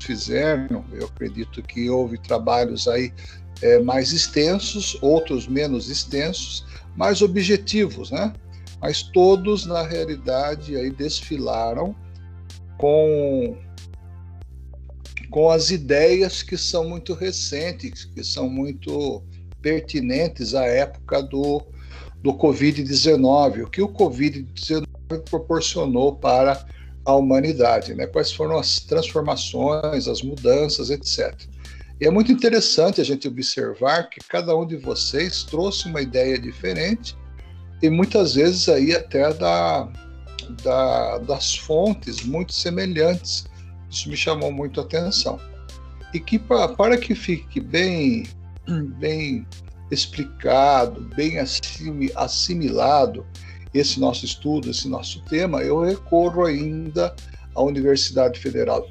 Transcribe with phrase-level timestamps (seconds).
[0.00, 3.12] fizeram, eu acredito que houve trabalhos aí
[3.62, 8.32] é, mais extensos, outros menos extensos, mais objetivos, né?
[8.80, 11.94] Mas todos, na realidade, aí desfilaram
[12.78, 13.56] com,
[15.30, 19.22] com as ideias que são muito recentes, que são muito
[19.60, 21.62] pertinentes à época do,
[22.22, 24.86] do Covid-19, o que o Covid-19
[25.28, 26.66] proporcionou para
[27.10, 28.06] a humanidade, né?
[28.06, 31.34] quais foram as transformações, as mudanças, etc.
[32.00, 36.38] E é muito interessante a gente observar que cada um de vocês trouxe uma ideia
[36.38, 37.16] diferente
[37.82, 39.88] e muitas vezes aí até da,
[40.62, 43.44] da, das fontes muito semelhantes.
[43.90, 45.38] Isso me chamou muito a atenção.
[46.14, 48.24] E que para que fique bem,
[48.98, 49.46] bem
[49.90, 51.34] explicado, bem
[52.16, 53.26] assimilado
[53.72, 57.14] esse nosso estudo, esse nosso tema, eu recorro ainda
[57.54, 58.86] à Universidade Federal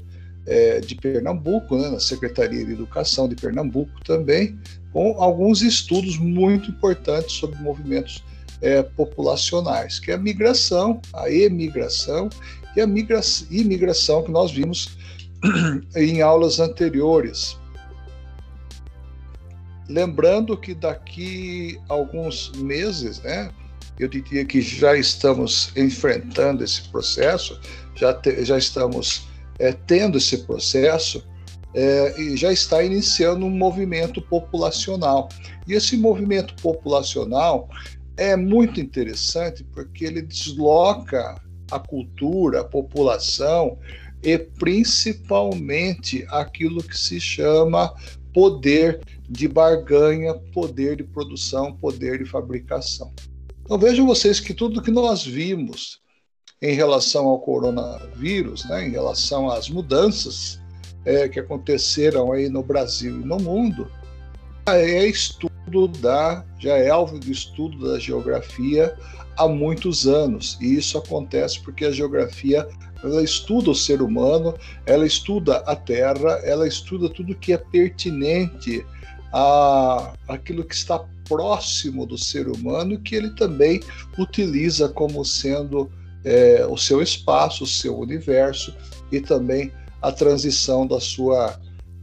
[0.47, 4.57] é, de Pernambuco, né, na Secretaria de Educação de Pernambuco também,
[4.91, 8.23] com alguns estudos muito importantes sobre movimentos
[8.61, 12.29] é, populacionais, que é a migração, a emigração
[12.75, 14.97] e a migra imigração que nós vimos
[15.95, 17.57] em aulas anteriores.
[19.87, 23.51] Lembrando que daqui a alguns meses, né,
[23.99, 27.59] eu diria que já estamos enfrentando esse processo,
[27.95, 29.27] já, te, já estamos
[29.59, 31.23] é, tendo esse processo
[31.73, 35.27] é, e já está iniciando um movimento populacional.
[35.67, 37.69] E esse movimento populacional
[38.15, 41.35] é muito interessante porque ele desloca
[41.69, 43.77] a cultura, a população
[44.23, 47.93] e principalmente aquilo que se chama
[48.33, 53.13] poder de barganha, poder de produção, poder de fabricação.
[53.69, 55.99] Então vejam vocês que tudo que nós vimos
[56.59, 60.59] em relação ao coronavírus, né, em relação às mudanças
[61.05, 63.87] é, que aconteceram aí no Brasil e no mundo,
[64.67, 68.97] é estudo da, já é alvo de estudo da geografia
[69.37, 70.57] há muitos anos.
[70.59, 72.67] E isso acontece porque a geografia
[73.03, 74.55] ela estuda o ser humano,
[74.87, 78.83] ela estuda a Terra, ela estuda tudo que é pertinente
[79.31, 83.79] a aquilo que está próximo do ser humano que ele também
[84.17, 85.89] utiliza como sendo
[86.25, 88.75] é, o seu espaço, o seu universo
[89.11, 91.57] e também a transição da sua,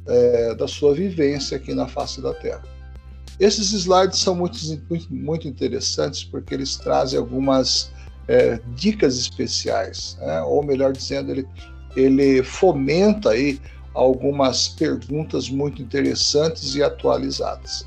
[0.06, 2.62] é, da sua vivência aqui na face da Terra.
[3.38, 4.58] Esses slides são muito,
[5.10, 7.90] muito interessantes porque eles trazem algumas
[8.28, 10.40] é, dicas especiais, né?
[10.42, 11.46] ou melhor dizendo, ele,
[11.94, 13.60] ele fomenta aí
[13.92, 17.86] algumas perguntas muito interessantes e atualizadas.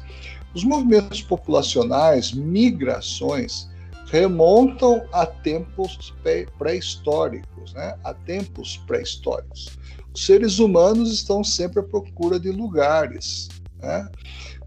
[0.54, 3.70] Os movimentos populacionais, migrações,
[4.12, 6.14] remontam a tempos
[6.58, 7.96] pré-históricos, né?
[8.04, 9.78] a tempos pré-históricos.
[10.14, 13.50] Os seres humanos estão sempre à procura de lugares.
[13.80, 14.10] Né?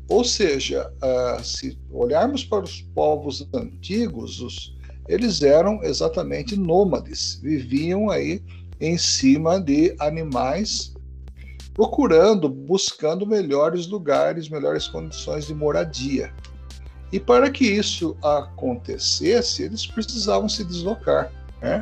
[0.09, 4.77] Ou seja, uh, se olharmos para os povos antigos, os,
[5.09, 8.41] eles eram exatamente nômades, viviam aí
[8.81, 10.92] em cima de animais
[11.75, 16.33] procurando, buscando melhores lugares, melhores condições de moradia.
[17.13, 21.31] E para que isso acontecesse, eles precisavam se deslocar.
[21.61, 21.79] Né?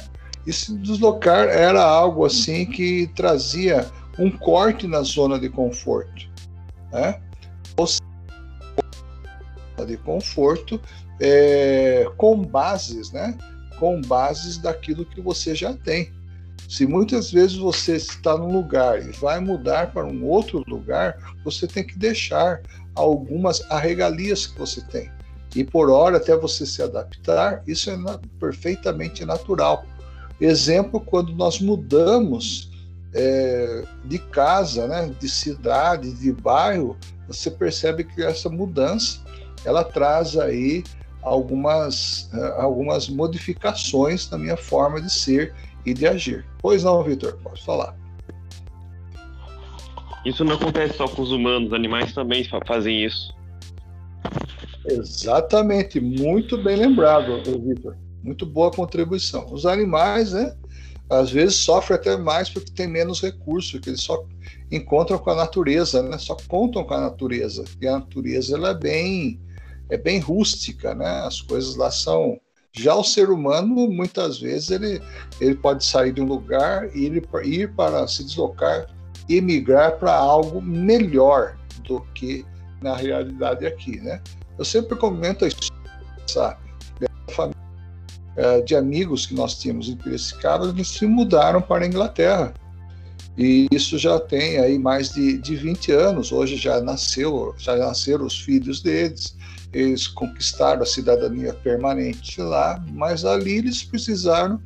[0.46, 6.28] E se deslocar era algo assim que trazia um corte na zona de conforto.
[6.92, 7.20] Né?
[7.76, 8.00] Ou seja,
[9.86, 10.80] de conforto
[11.20, 13.36] é, com bases, né?
[13.78, 16.12] com bases daquilo que você já tem.
[16.70, 21.66] Se muitas vezes você está num lugar e vai mudar para um outro lugar, você
[21.66, 22.62] tem que deixar
[22.94, 25.10] algumas arregalias que você tem.
[25.56, 29.84] E por hora, até você se adaptar, isso é na, perfeitamente natural.
[30.40, 32.70] Exemplo, quando nós mudamos
[33.12, 39.18] é, de casa, né, de cidade, de bairro, você percebe que essa mudança
[39.64, 40.84] ela traz aí
[41.20, 45.52] algumas, é, algumas modificações na minha forma de ser
[45.84, 46.46] e de agir.
[46.60, 47.96] Pois não, Vitor, pode falar.
[50.24, 53.34] Isso não acontece só com os humanos, os animais também fazem isso.
[54.86, 57.96] Exatamente, muito bem lembrado, Vitor.
[58.22, 59.46] Muito boa contribuição.
[59.50, 60.54] Os animais, né,
[61.08, 64.24] às vezes sofrem até mais porque tem menos recursos, porque eles só
[64.70, 67.64] encontram com a natureza, né, só contam com a natureza.
[67.80, 69.40] E a natureza ela é bem,
[69.90, 71.22] é bem rústica, né?
[71.24, 72.38] As coisas lá são
[72.72, 75.02] já o ser humano, muitas vezes, ele,
[75.40, 77.06] ele pode sair de um lugar e
[77.44, 78.86] ir, para se deslocar
[79.28, 79.40] e
[79.98, 82.44] para algo melhor do que
[82.80, 84.20] na realidade aqui, né?
[84.58, 86.56] Eu sempre comento essa
[87.30, 87.60] família
[88.36, 92.54] é, de amigos que nós tínhamos em Piracicaba, eles se mudaram para a Inglaterra.
[93.36, 96.32] E isso já tem aí mais de, de 20 anos.
[96.32, 99.36] Hoje já nasceu, já nasceram os filhos deles.
[99.72, 104.60] Eles conquistaram a cidadania permanente lá, mas ali eles precisaram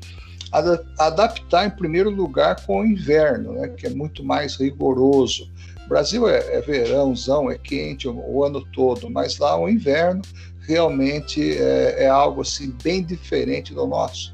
[0.99, 5.51] adaptar em primeiro lugar com o inverno, né, que é muito mais rigoroso.
[5.85, 10.23] O Brasil é, é verãozão, é quente o, o, ano todo, mas lá o inverno
[10.61, 14.34] realmente é, é algo assim bem diferente do nosso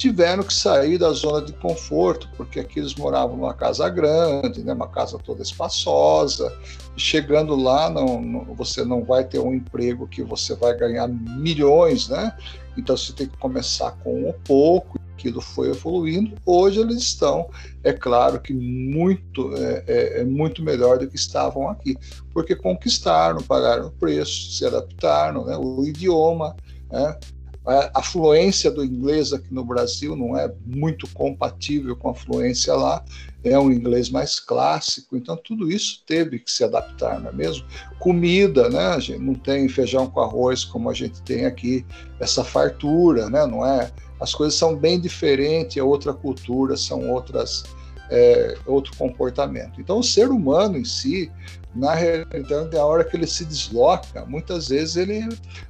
[0.00, 4.72] tiveram que sair da zona de conforto, porque aqui eles moravam numa casa grande, né,
[4.72, 6.50] uma casa toda espaçosa.
[6.96, 12.08] Chegando lá, não, não, você não vai ter um emprego que você vai ganhar milhões,
[12.08, 12.34] né?
[12.78, 14.98] Então você tem que começar com um pouco.
[15.12, 16.34] Aquilo foi evoluindo.
[16.46, 17.50] Hoje eles estão,
[17.84, 21.94] é claro que muito é, é, é muito melhor do que estavam aqui,
[22.32, 25.58] porque conquistaram, pagaram o preço, se adaptaram, né?
[25.58, 26.56] o idioma.
[26.90, 27.18] Né?
[27.66, 33.04] A fluência do inglês aqui no Brasil não é muito compatível com a fluência lá,
[33.44, 37.66] é um inglês mais clássico, então tudo isso teve que se adaptar, não é mesmo?
[37.98, 38.86] Comida, né?
[38.88, 41.84] A gente não tem feijão com arroz como a gente tem aqui,
[42.18, 43.46] essa fartura, né?
[43.46, 43.90] Não é?
[44.18, 47.64] As coisas são bem diferentes, é outra cultura, são outras
[48.10, 49.80] é, outro comportamento.
[49.80, 51.30] Então, o ser humano em si,
[51.74, 55.28] na realidade, a hora que ele se desloca, muitas vezes ele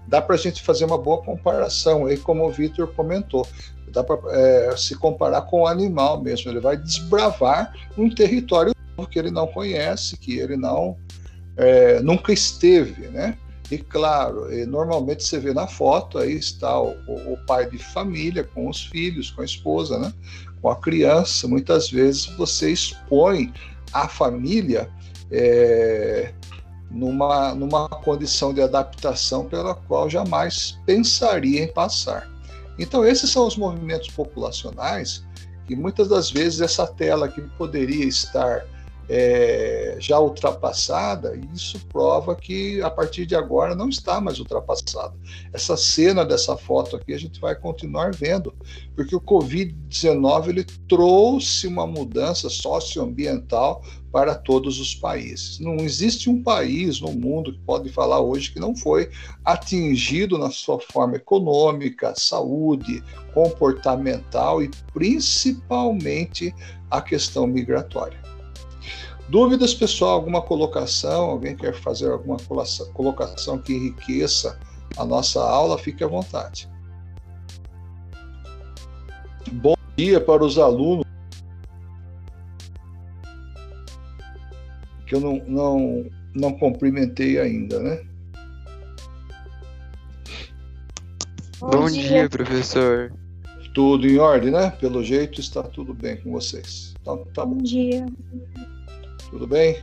[0.09, 3.47] dá para a gente fazer uma boa comparação, aí como o Vitor comentou,
[3.93, 6.51] dá para é, se comparar com o animal mesmo.
[6.51, 8.75] Ele vai desbravar um território
[9.11, 10.97] que ele não conhece, que ele não
[11.57, 13.37] é, nunca esteve, né?
[13.71, 18.69] E claro, normalmente você vê na foto, aí está o, o, pai de família com
[18.69, 20.13] os filhos, com a esposa, né?
[20.61, 21.47] com a criança.
[21.47, 23.53] Muitas vezes você expõe
[23.93, 24.91] a família
[25.31, 26.33] é,
[26.91, 32.29] numa, numa condição de adaptação pela qual jamais pensaria em passar.
[32.79, 35.25] Então, esses são os movimentos populacionais
[35.67, 38.65] que muitas das vezes essa tela que poderia estar
[39.13, 45.13] é, já ultrapassada, e isso prova que a partir de agora não está mais ultrapassada.
[45.53, 48.55] Essa cena dessa foto aqui a gente vai continuar vendo,
[48.95, 55.59] porque o Covid-19 ele trouxe uma mudança socioambiental para todos os países.
[55.59, 59.11] Não existe um país no mundo que pode falar hoje que não foi
[59.45, 63.03] atingido na sua forma econômica, saúde,
[63.35, 66.55] comportamental e principalmente
[66.89, 68.30] a questão migratória.
[69.31, 70.15] Dúvidas, pessoal?
[70.15, 71.31] Alguma colocação?
[71.31, 72.37] Alguém quer fazer alguma
[72.93, 74.59] colocação que enriqueça
[74.97, 75.79] a nossa aula?
[75.79, 76.69] Fique à vontade.
[79.53, 81.07] Bom dia para os alunos.
[85.07, 88.05] Que eu não, não, não cumprimentei ainda, né?
[91.61, 92.03] Bom, Bom dia.
[92.03, 93.13] dia, professor.
[93.75, 94.71] Tudo em ordem, né?
[94.71, 96.95] Pelo jeito está tudo bem com vocês.
[97.01, 97.55] Então, tá bom.
[97.55, 98.07] bom dia.
[99.31, 99.83] Tudo bem?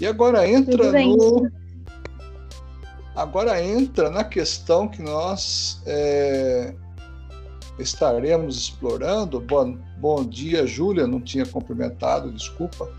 [0.00, 1.50] E agora entra no.
[3.14, 6.74] Agora entra na questão que nós é,
[7.78, 9.40] estaremos explorando.
[9.40, 12.90] Bom, bom dia, Júlia, não tinha cumprimentado, desculpa.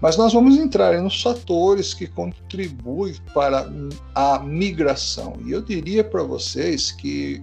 [0.00, 3.68] Mas nós vamos entrar nos fatores que contribuem para
[4.14, 5.34] a migração.
[5.44, 7.42] E eu diria para vocês que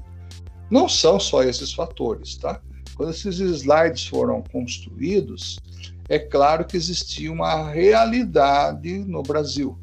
[0.72, 2.62] não são só esses fatores, tá?
[2.96, 5.60] Quando esses slides foram construídos,
[6.08, 9.78] é claro que existia uma realidade no Brasil.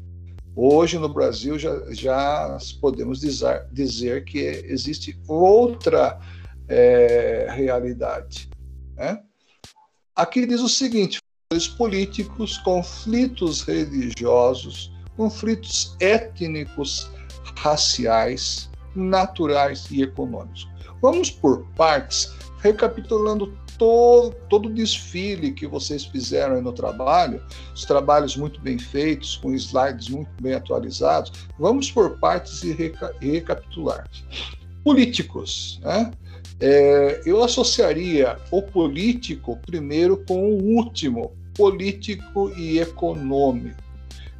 [0.55, 6.19] Hoje, no Brasil, já, já podemos dizer, dizer que existe outra
[6.67, 8.49] é, realidade.
[8.95, 9.19] Né?
[10.15, 11.19] Aqui diz o seguinte:
[11.77, 17.11] políticos, conflitos religiosos, conflitos étnicos,
[17.57, 20.67] raciais, naturais e econômicos.
[21.01, 22.31] Vamos por partes,
[22.63, 27.43] recapitulando todo, todo o desfile que vocês fizeram no trabalho,
[27.75, 33.13] os trabalhos muito bem feitos, com slides muito bem atualizados, vamos por partes e, reca
[33.19, 34.09] recapitular.
[34.83, 36.11] Políticos, né?
[36.59, 43.83] É, eu associaria o político primeiro com o último, político e econômico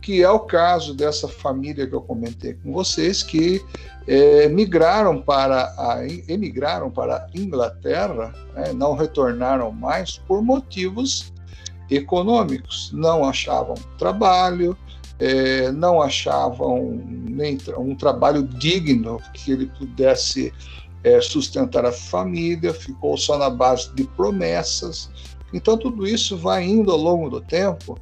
[0.03, 3.63] que é o caso dessa família que eu comentei com vocês, que
[4.05, 11.31] é, migraram para a, emigraram para a Inglaterra, né, não retornaram mais por motivos
[11.89, 14.77] econômicos, não achavam trabalho,
[15.19, 20.53] é, não achavam nem um trabalho digno que ele pudesse
[21.01, 25.09] é, sustentar a família, ficou só na base de promessas.
[25.53, 27.97] Então, tudo isso vai indo ao longo do tempo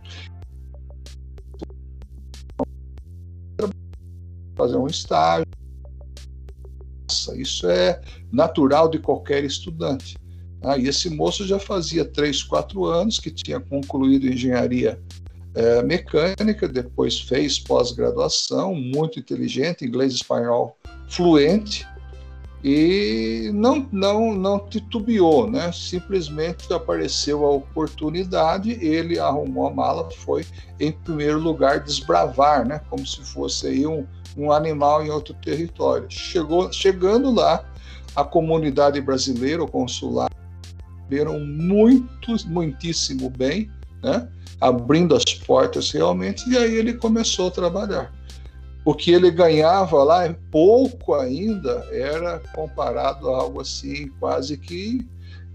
[4.62, 5.48] fazer um estágio.
[7.36, 8.00] Isso é
[8.32, 10.18] natural de qualquer estudante.
[10.64, 15.02] Ah, e esse moço já fazia três, quatro anos que tinha concluído engenharia
[15.56, 20.78] é, mecânica, depois fez pós-graduação, muito inteligente, inglês e espanhol
[21.10, 21.86] fluente,
[22.64, 25.72] e não, não, não titubeou, né?
[25.72, 30.46] simplesmente apareceu a oportunidade, ele arrumou a mala, foi
[30.80, 32.80] em primeiro lugar desbravar, né?
[32.90, 34.06] como se fosse aí um,
[34.38, 36.06] um animal em outro território.
[36.10, 37.66] Chegou, chegando lá,
[38.16, 40.36] a comunidade brasileira, o consulado,
[41.10, 43.72] viram muito, muitíssimo bem,
[44.04, 44.28] né?
[44.60, 48.14] abrindo as portas realmente, e aí ele começou a trabalhar
[48.84, 55.08] o que ele ganhava lá, é pouco ainda, era comparado a algo assim, quase que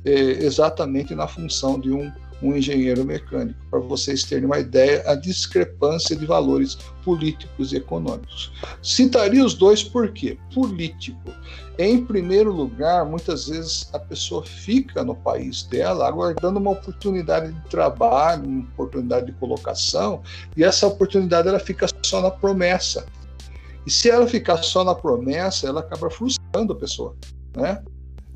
[0.05, 2.13] é, exatamente na função de um,
[2.43, 8.53] um engenheiro mecânico, para vocês terem uma ideia, a discrepância de valores políticos e econômicos.
[8.83, 10.39] Citaria os dois por quê?
[10.55, 11.33] Político.
[11.79, 17.61] Em primeiro lugar, muitas vezes a pessoa fica no país dela aguardando uma oportunidade de
[17.69, 20.23] trabalho, uma oportunidade de colocação,
[20.57, 23.07] e essa oportunidade ela fica só na promessa.
[23.87, 27.15] E se ela ficar só na promessa, ela acaba frustrando a pessoa,
[27.55, 27.83] né?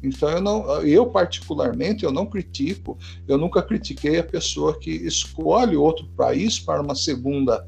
[0.03, 5.77] Então eu não, eu particularmente eu não critico, eu nunca critiquei a pessoa que escolhe
[5.77, 7.67] outro país para uma segunda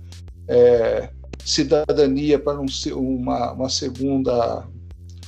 [0.49, 1.11] é,
[1.45, 4.67] cidadania, para um, uma, uma segunda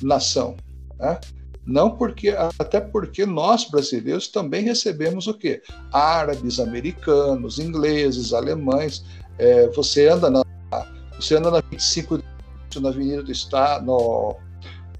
[0.02, 0.56] nação,
[0.98, 1.20] né?
[1.66, 5.62] Não porque até porque nós brasileiros também recebemos o quê?
[5.90, 9.02] Árabes, americanos, ingleses, alemães.
[9.38, 10.44] É, você anda na
[11.18, 12.20] você anda na 25
[12.80, 14.36] na Avenida do Estado, no,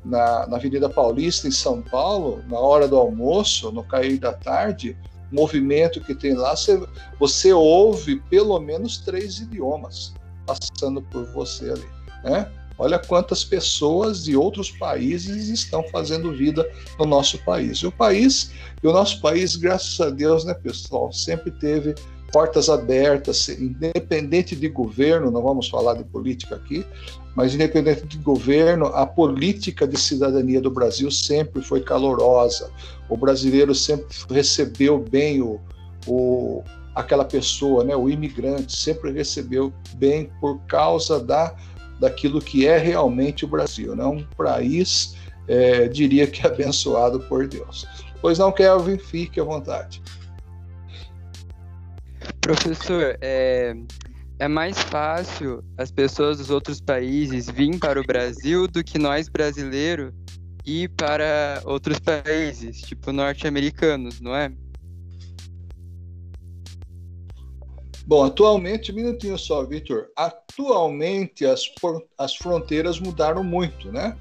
[0.04, 4.96] na, na, Avenida Paulista, em São Paulo, na hora do almoço, no cair da tarde,
[5.32, 6.80] movimento que tem lá, você,
[7.18, 10.14] você ouve pelo menos três idiomas
[10.46, 11.88] passando por você ali.
[12.22, 12.50] Né?
[12.76, 16.68] Olha quantas pessoas de outros países estão fazendo vida
[16.98, 17.78] no nosso país.
[17.78, 18.50] E o país,
[18.82, 21.94] e o nosso país, graças a Deus, né, pessoal, sempre teve
[22.32, 26.84] portas abertas, independente de governo, não vamos falar de política aqui,
[27.34, 32.70] mas independente de governo, a política de cidadania do Brasil sempre foi calorosa.
[33.08, 35.60] O brasileiro sempre recebeu bem o,
[36.06, 36.62] o
[36.94, 41.54] aquela pessoa, né, o imigrante, sempre recebeu bem por causa da
[41.98, 44.04] daquilo que é realmente o Brasil, né?
[44.04, 47.86] um país, é, diria que abençoado por Deus.
[48.20, 50.02] Pois não, Kelvin, fique à vontade.
[52.40, 53.76] Professor, é,
[54.38, 59.28] é mais fácil as pessoas dos outros países virem para o Brasil do que nós
[59.28, 60.12] brasileiros
[60.66, 64.52] ir para outros países, tipo norte-americanos, não é?
[68.06, 70.08] Bom, atualmente, um minutinho só, Vitor.
[70.16, 71.62] Atualmente as,
[72.18, 74.16] as fronteiras mudaram muito, né?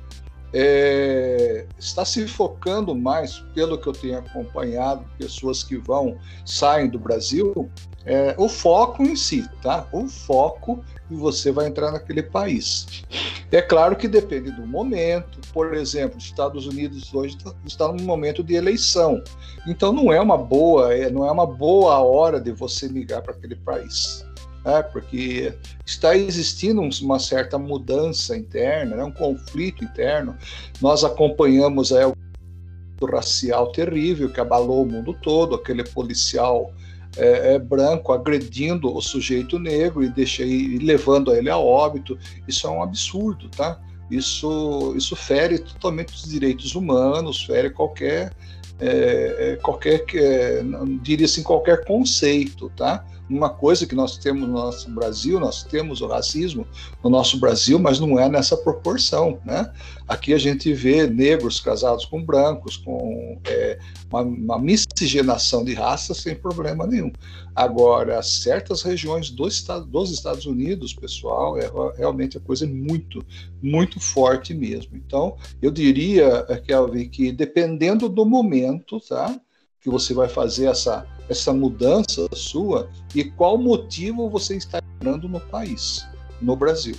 [0.54, 7.00] É, está se focando mais, pelo que eu tenho acompanhado, pessoas que vão, saem do
[7.00, 7.72] Brasil,
[8.06, 9.88] é, o foco em si, tá?
[9.92, 13.04] O foco e você vai entrar naquele país.
[13.52, 15.40] É claro que depende do momento.
[15.54, 19.24] Por exemplo, os Estados Unidos hoje tá, está num momento de eleição,
[19.68, 23.34] então não é uma boa, é, não é uma boa hora de você migrar para
[23.34, 24.26] aquele país.
[24.66, 25.54] É, porque
[25.86, 30.38] está existindo uma certa mudança interna, né, um conflito interno.
[30.82, 36.74] Nós acompanhamos aí, o racial terrível que abalou o mundo todo, aquele policial
[37.18, 42.18] é, é, branco agredindo o sujeito negro e, deixa, e levando ele a óbito.
[42.48, 43.80] Isso é um absurdo, tá?
[44.10, 48.34] Isso, isso fere totalmente os direitos humanos, fere qualquer,
[48.80, 50.64] é, é qualquer é,
[51.02, 53.06] diria assim, qualquer conceito, tá?
[53.30, 56.68] Uma coisa que nós temos no nosso Brasil, nós temos o racismo
[57.04, 59.72] no nosso Brasil, mas não é nessa proporção, né?
[60.08, 66.18] Aqui a gente vê negros casados com brancos, com é, uma, uma, miscigenação de raças
[66.18, 67.12] sem problema nenhum.
[67.56, 73.26] Agora, certas regiões do estado, dos Estados Unidos, pessoal, é realmente a coisa muito,
[73.62, 74.98] muito forte mesmo.
[74.98, 79.40] Então, eu diria, Kelvin, que dependendo do momento, tá?
[79.84, 85.42] Que você vai fazer essa, essa mudança sua e qual motivo você está entrando no
[85.42, 86.08] país,
[86.42, 86.96] no Brasil.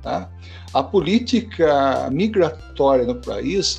[0.00, 0.30] Tá?
[0.72, 3.78] A política migratória no país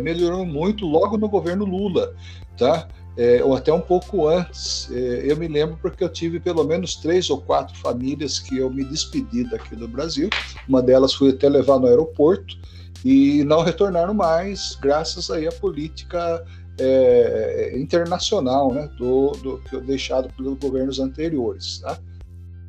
[0.00, 2.14] melhorou muito logo no governo Lula,
[2.56, 2.88] tá?
[3.18, 4.88] É, ou até um pouco antes.
[4.92, 8.70] É, eu me lembro porque eu tive pelo menos três ou quatro famílias que eu
[8.70, 10.30] me despedi daqui do Brasil.
[10.68, 12.56] Uma delas fui até levar no aeroporto
[13.04, 16.44] e não retornaram mais, graças aí à política
[16.78, 21.78] é, internacional, né, do, do, é deixado pelos governos anteriores.
[21.78, 21.98] Tá?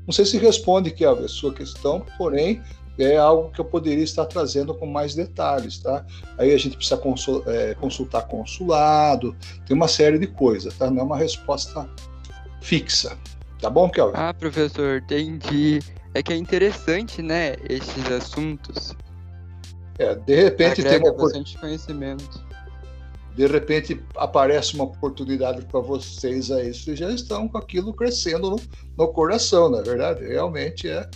[0.05, 2.61] Não sei se responde que a sua questão, porém
[2.97, 6.05] é algo que eu poderia estar trazendo com mais detalhes, tá?
[6.37, 9.35] Aí a gente precisa consul, é, consultar consulado,
[9.65, 10.91] tem uma série de coisas, tá?
[10.91, 11.89] Não é uma resposta
[12.61, 13.17] fixa.
[13.61, 14.13] Tá bom, Kelvin?
[14.17, 15.79] Ah, professor, entendi.
[16.13, 18.95] É que é interessante, né, esses assuntos.
[19.97, 22.48] É, de repente Agrega tem uma bastante conhecimento.
[23.39, 28.57] De repente aparece uma oportunidade para vocês aí, vocês já estão com aquilo crescendo no,
[28.97, 30.27] no coração, na é verdade.
[30.27, 31.09] Realmente é,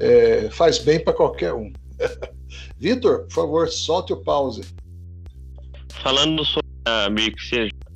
[0.00, 1.72] é faz bem para qualquer um.
[2.80, 4.62] Vitor, por favor, solte o pause.
[6.02, 7.08] Falando sobre a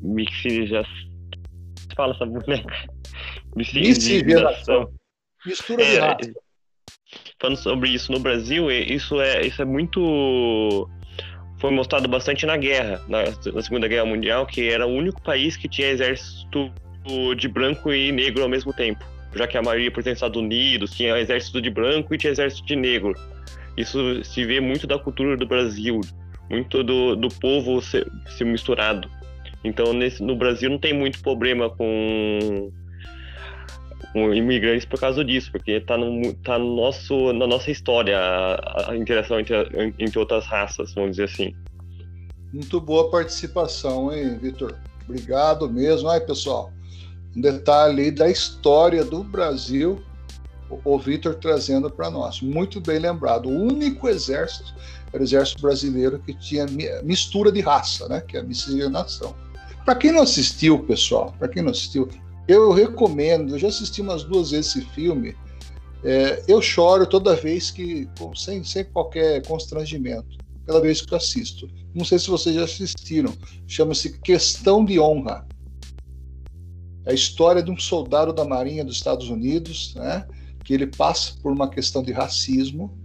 [0.01, 0.87] mixigenação.
[1.97, 2.89] Fala essa boneca.
[3.57, 4.93] Miscigenação.
[5.45, 6.17] Mistura É,
[7.41, 10.89] falando sobre isso no Brasil, isso é, isso é muito.
[11.63, 15.57] Foi mostrado bastante na guerra, na, na Segunda Guerra Mundial, que era o único país
[15.57, 16.73] que tinha exército
[17.37, 19.05] de branco e negro ao mesmo tempo.
[19.33, 22.67] Já que a maioria pertence aos Estados Unidos, tinha exército de branco e tinha exército
[22.67, 23.15] de negro.
[23.77, 26.01] Isso se vê muito da cultura do Brasil,
[26.51, 29.09] muito do, do povo se, se misturado.
[29.63, 32.73] Então, nesse, no Brasil não tem muito problema com
[34.15, 38.97] imigrantes por causa disso, porque tá no, tá no nosso, na nossa história a, a
[38.97, 39.55] interação entre,
[39.99, 41.55] entre outras raças, vamos dizer assim.
[42.53, 44.77] Muito boa participação, hein, Vitor?
[45.09, 46.09] Obrigado mesmo.
[46.09, 46.71] Aí, pessoal,
[47.35, 50.03] um detalhe da história do Brasil,
[50.85, 52.43] o, Vitor trazendo para nós.
[52.43, 53.49] Muito bem lembrado.
[53.49, 54.75] O único exército
[55.13, 58.21] era o exército brasileiro que tinha mi- mistura de raça, né?
[58.21, 59.35] Que é a miscigenação.
[59.85, 62.09] Para quem não assistiu, pessoal, para quem não assistiu,
[62.47, 63.55] eu recomendo.
[63.55, 65.37] Eu já assisti umas duas vezes esse filme.
[66.05, 71.69] É, eu choro toda vez que, sem, sem qualquer constrangimento, pela vez que eu assisto.
[71.95, 73.33] Não sei se vocês já assistiram.
[73.67, 75.47] Chama-se Questão de Honra.
[77.05, 80.27] É a história de um soldado da Marinha dos Estados Unidos, né,
[80.65, 82.97] que ele passa por uma questão de racismo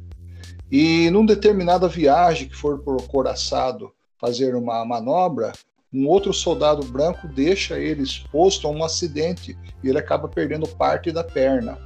[0.71, 5.53] e num determinada viagem que for por Coraçado fazer uma manobra,
[5.97, 11.11] um outro soldado branco deixa ele exposto a um acidente e ele acaba perdendo parte
[11.11, 11.77] da perna.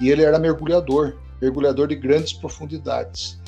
[0.00, 3.38] E ele era mergulhador, mergulhador de grandes profundidades.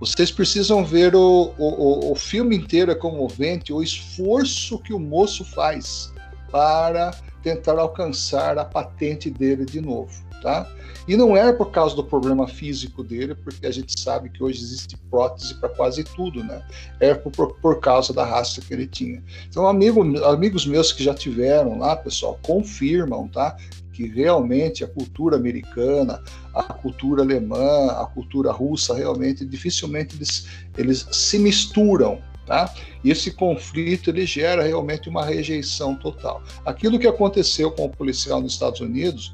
[0.00, 5.44] Vocês precisam ver o, o, o- filme inteiro, é comovente, o esforço que o moço
[5.44, 6.12] faz
[6.52, 7.10] para
[7.42, 10.66] tentar alcançar a patente dele de novo, tá?
[11.08, 14.62] E não é por causa do problema físico dele, porque a gente sabe que hoje
[14.62, 16.62] existe prótese para quase tudo, né?
[17.00, 19.22] É por, por, causa da raça que ele tinha.
[19.48, 23.56] Então, amigo, amigos meus que já tiveram lá, pessoal, confirmam, tá?
[23.94, 26.22] Que realmente a cultura americana,
[26.54, 30.46] a cultura alemã, a cultura russa, realmente, dificilmente eles,
[30.76, 32.70] eles se misturam, tá?
[33.02, 36.42] Esse conflito, ele gera realmente uma rejeição total.
[36.66, 39.32] Aquilo que aconteceu com o policial nos Estados Unidos,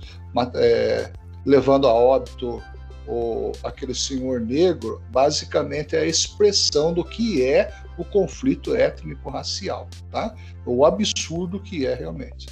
[0.55, 1.11] é,
[1.45, 2.63] levando a óbito
[3.07, 10.35] o, aquele senhor negro, basicamente é a expressão do que é o conflito étnico-racial, tá?
[10.67, 12.47] O absurdo que é realmente.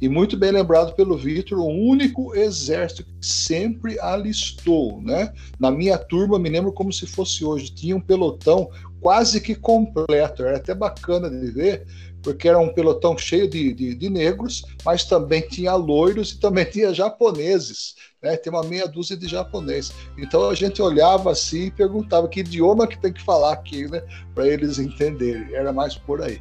[0.00, 5.32] E muito bem lembrado pelo Vitor, o único exército que sempre alistou, né?
[5.58, 8.68] Na minha turma, me lembro como se fosse hoje, tinha um pelotão
[9.00, 11.86] quase que completo, era até bacana de ver,
[12.24, 16.64] porque era um pelotão cheio de, de, de negros, mas também tinha loiros e também
[16.64, 18.36] tinha japoneses, né?
[18.36, 19.92] Tem uma meia dúzia de japoneses.
[20.16, 24.02] Então a gente olhava assim e perguntava que idioma que tem que falar aqui, né?
[24.34, 25.54] Para eles entenderem.
[25.54, 26.40] Era mais por aí.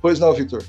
[0.00, 0.64] Pois não, Vitor?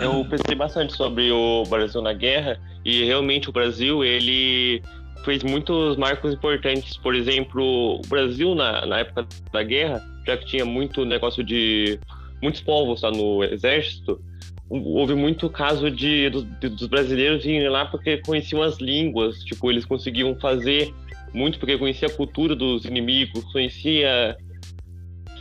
[0.00, 4.82] Eu pensei bastante sobre o Brasil na guerra e realmente o Brasil ele
[5.24, 6.96] fez muitos marcos importantes.
[6.96, 11.98] Por exemplo, o Brasil na, na época da guerra, já que tinha muito negócio de
[12.42, 14.20] muitos povos lá no exército,
[14.68, 19.84] houve muito caso de, dos, dos brasileiros irem lá porque conheciam as línguas, tipo eles
[19.84, 20.94] conseguiam fazer
[21.32, 24.36] muito porque conhecia a cultura dos inimigos, conhecia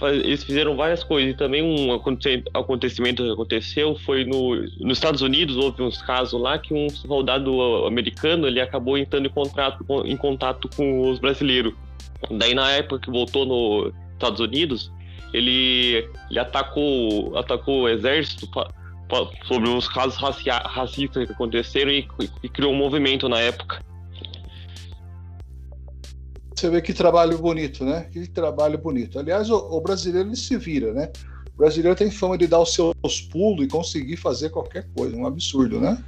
[0.08, 1.32] eles fizeram várias coisas.
[1.32, 1.94] E também um
[2.54, 7.86] acontecimento que aconteceu foi no, nos Estados Unidos, houve uns casos lá que um soldado
[7.86, 11.74] americano ele acabou entrando em contato, em contato com os brasileiros.
[12.32, 14.92] Daí, na época que voltou nos Estados Unidos,
[15.34, 18.70] ele, ele atacou, atacou o exército pra,
[19.08, 22.08] pra, sobre os casos racia, racistas que aconteceram e,
[22.44, 23.84] e criou um movimento na época.
[26.56, 28.08] Você vê que trabalho bonito, né?
[28.12, 29.18] Que trabalho bonito.
[29.18, 31.10] Aliás, o, o, brasileiro ele se vira, né?
[31.54, 35.26] O brasileiro tem fama de dar os seus pulos e conseguir fazer qualquer coisa, um
[35.26, 36.04] absurdo, né?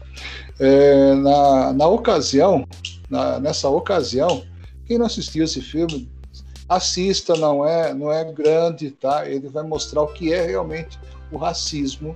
[0.60, 2.67] É, na, na ocasião,
[3.10, 4.43] na, nessa ocasião,
[4.86, 6.10] quem não assistiu esse filme,
[6.75, 9.29] assista, não é, não é grande, tá?
[9.29, 10.97] Ele vai mostrar o que é realmente
[11.29, 12.15] o racismo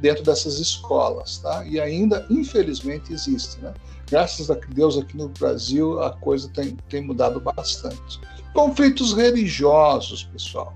[0.00, 1.64] dentro dessas escolas, tá?
[1.64, 3.72] E ainda, infelizmente, existe, né?
[4.10, 8.20] Graças a Deus, aqui no Brasil, a coisa tem, tem mudado bastante.
[8.52, 10.74] Conflitos religiosos, pessoal.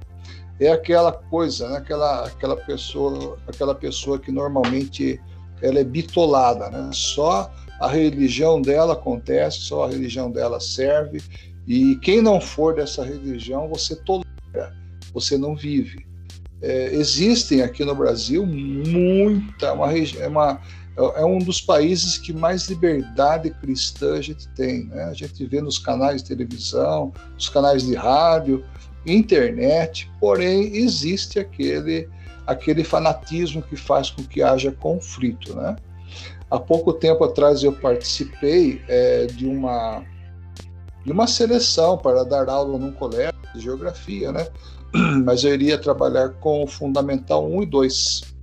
[0.60, 1.78] É aquela coisa, né?
[1.78, 5.20] aquela, aquela, pessoa, aquela pessoa que normalmente
[5.60, 6.90] ela é bitolada, né?
[6.92, 11.22] Só a religião dela acontece, só a religião dela serve,
[11.66, 14.74] e quem não for dessa religião, você tolera,
[15.12, 16.07] você não vive.
[16.62, 20.61] É, existem aqui no Brasil muita, uma, é, uma,
[20.96, 24.85] é um dos países que mais liberdade cristã a gente tem.
[24.87, 25.05] Né?
[25.05, 28.64] A gente vê nos canais de televisão, nos canais de rádio,
[29.05, 32.09] internet, porém existe aquele,
[32.46, 35.55] aquele fanatismo que faz com que haja conflito.
[35.55, 35.76] Né?
[36.48, 40.05] Há pouco tempo atrás eu participei é, de uma
[41.06, 44.48] de uma seleção para dar aula num colégio de geografia, né?
[45.24, 48.34] Mas eu iria trabalhar com o Fundamental 1 e 2.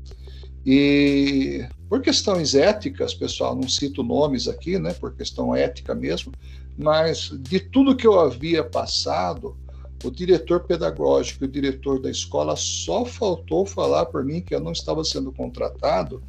[0.66, 4.94] E por questões éticas, pessoal, não cito nomes aqui, né?
[4.94, 6.32] Por questão ética mesmo,
[6.78, 9.58] mas de tudo que eu havia passado,
[10.02, 14.62] o diretor pedagógico e o diretor da escola só faltou falar para mim que eu
[14.62, 16.24] não estava sendo contratado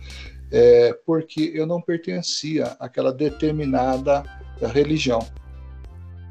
[0.50, 4.24] é, porque eu não pertencia àquela determinada
[4.60, 5.24] religião.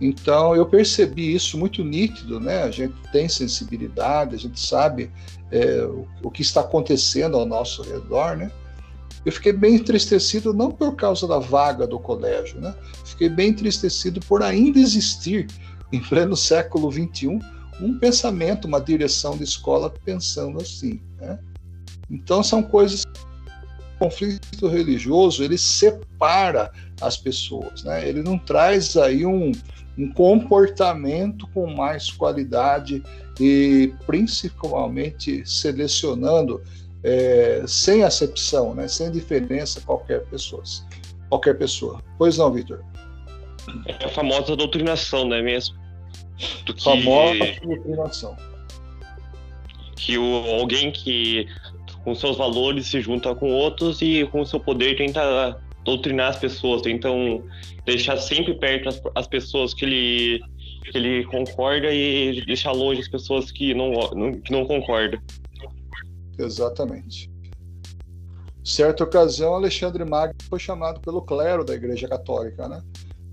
[0.02, 2.64] Então eu percebi isso muito nítido, né?
[2.64, 5.12] A gente tem sensibilidade, a gente sabe
[5.52, 8.52] é, o, o, que está acontecendo ao nosso redor, né?
[9.26, 12.76] Eu fiquei bem entristecido não por causa da vaga do colégio, né?
[13.06, 15.48] Fiquei bem entristecido por ainda existir
[15.92, 17.40] em pleno século XXI
[17.80, 21.40] um pensamento, uma direção de escola pensando assim, né?
[22.10, 23.06] Então são coisas
[24.04, 28.08] conflito religioso ele separa as pessoas, né?
[28.08, 29.52] Ele não traz aí um,
[29.98, 33.04] um comportamento com mais qualidade
[33.40, 36.62] e principalmente selecionando
[37.04, 40.64] é, sem acepção, né, sem diferença qualquer pessoa,
[41.30, 42.02] qualquer pessoa.
[42.18, 42.84] Pois não, Vitor?
[43.86, 45.76] É a famosa doutrinação, não é mesmo?
[46.66, 48.36] Do que, famosa doutrinação.
[49.96, 50.24] Que o,
[50.60, 51.48] alguém que
[52.04, 56.82] com seus valores se junta com outros e com seu poder tenta doutrinar as pessoas,
[56.82, 57.44] tentam
[57.86, 60.42] deixar sempre perto as, as pessoas que ele,
[60.84, 65.20] que ele concorda e deixar longe as pessoas que não, não, que não concordam.
[66.38, 67.32] Exatamente.
[68.64, 72.82] Certa ocasião, Alexandre Magno foi chamado pelo clero da Igreja Católica, né,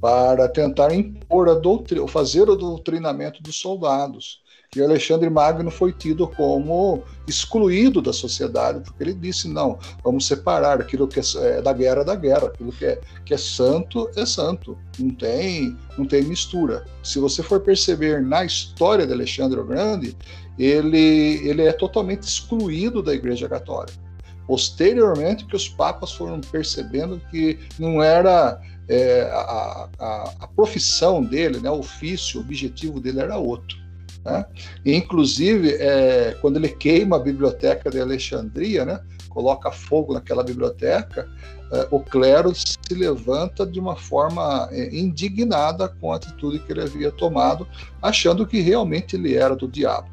[0.00, 6.28] para tentar impor a doutrina, fazer o doutrinamento dos soldados que Alexandre Magno foi tido
[6.28, 11.22] como excluído da sociedade, porque ele disse: não, vamos separar aquilo que é,
[11.58, 15.76] é da guerra da guerra, aquilo que é, que é santo é santo, não tem,
[15.98, 16.84] não tem mistura.
[17.02, 20.16] Se você for perceber na história de Alexandre o Grande,
[20.56, 23.98] ele, ele é totalmente excluído da Igreja Católica.
[24.46, 31.60] Posteriormente, que os papas foram percebendo que não era é, a, a, a, profissão dele,
[31.60, 33.78] né, o ofício, o objetivo dele era outro.
[34.24, 34.44] Né?
[34.84, 41.28] Inclusive, é, quando ele queima a biblioteca de Alexandria, né, coloca fogo naquela biblioteca,
[41.72, 46.82] é, o clero se levanta de uma forma é, indignada com a atitude que ele
[46.82, 47.66] havia tomado,
[48.02, 50.08] achando que realmente ele era do diabo.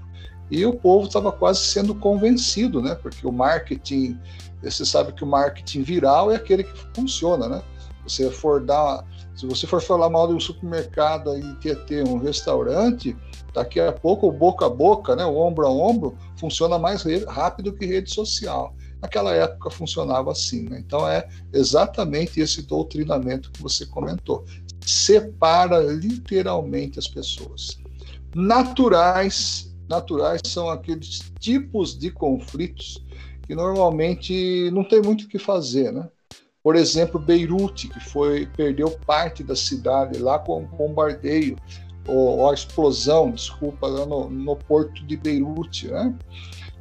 [0.50, 2.96] E o povo estava quase sendo convencido, né?
[2.96, 4.18] Porque o marketing,
[4.64, 7.62] você sabe que o marketing viral é aquele que funciona, né?
[8.04, 9.04] Você for dar,
[9.38, 13.16] se você for falar mal de um supermercado e ter, ter um restaurante,
[13.58, 17.74] Daqui a pouco, o boca a boca, né, o ombro a ombro, funciona mais rápido
[17.74, 18.76] que rede social.
[19.02, 20.70] Naquela época funcionava assim.
[20.70, 20.80] Né?
[20.86, 24.46] Então é exatamente esse doutrinamento que você comentou.
[24.86, 27.80] Separa literalmente as pessoas.
[28.36, 33.04] Naturais, naturais são aqueles tipos de conflitos
[33.48, 36.08] que normalmente não tem muito o que fazer, né?
[36.68, 41.56] Por exemplo, Beirute, que foi perdeu parte da cidade lá com o bombardeio
[42.06, 46.14] ou a explosão, desculpa, lá no, no porto de Beirute, né?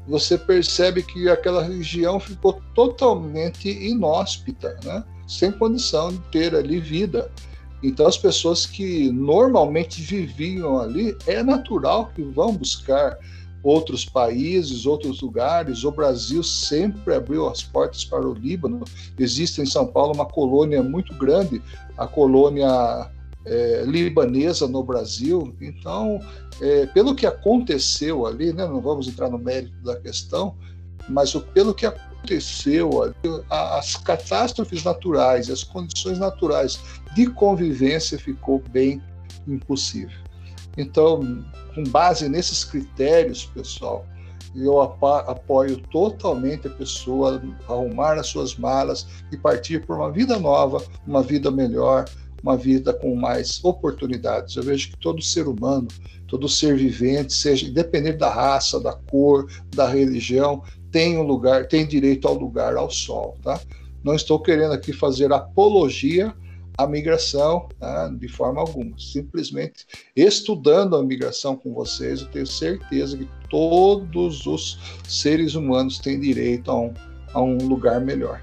[0.08, 5.04] Você percebe que aquela região ficou totalmente inóspita, né?
[5.24, 7.30] Sem condição de ter ali vida.
[7.80, 13.16] Então, as pessoas que normalmente viviam ali, é natural que vão buscar
[13.66, 15.82] outros países, outros lugares.
[15.82, 18.84] O Brasil sempre abriu as portas para o Líbano.
[19.18, 21.60] Existe em São Paulo uma colônia muito grande,
[21.98, 23.10] a colônia
[23.44, 25.52] é, libanesa no Brasil.
[25.60, 26.20] Então,
[26.60, 30.54] é, pelo que aconteceu ali, né, não vamos entrar no mérito da questão,
[31.08, 33.14] mas o, pelo que aconteceu ali,
[33.50, 36.78] as catástrofes naturais, as condições naturais
[37.16, 39.02] de convivência ficou bem
[39.46, 40.25] impossível.
[40.76, 44.04] Então, com base nesses critérios, pessoal,
[44.54, 50.82] eu apoio totalmente a pessoa arrumar as suas malas e partir por uma vida nova,
[51.06, 52.06] uma vida melhor,
[52.42, 54.56] uma vida com mais oportunidades.
[54.56, 55.88] Eu vejo que todo ser humano,
[56.26, 61.86] todo ser vivente, seja independente da raça, da cor, da religião, tem um lugar, tem
[61.86, 63.60] direito ao lugar, ao sol, tá?
[64.02, 66.34] Não estou querendo aqui fazer apologia
[66.76, 68.08] à migração tá?
[68.08, 68.98] de forma alguma.
[68.98, 76.20] Simplesmente estudando a migração com vocês, eu tenho certeza que todos os seres humanos têm
[76.20, 76.94] direito a um,
[77.32, 78.42] a um lugar melhor.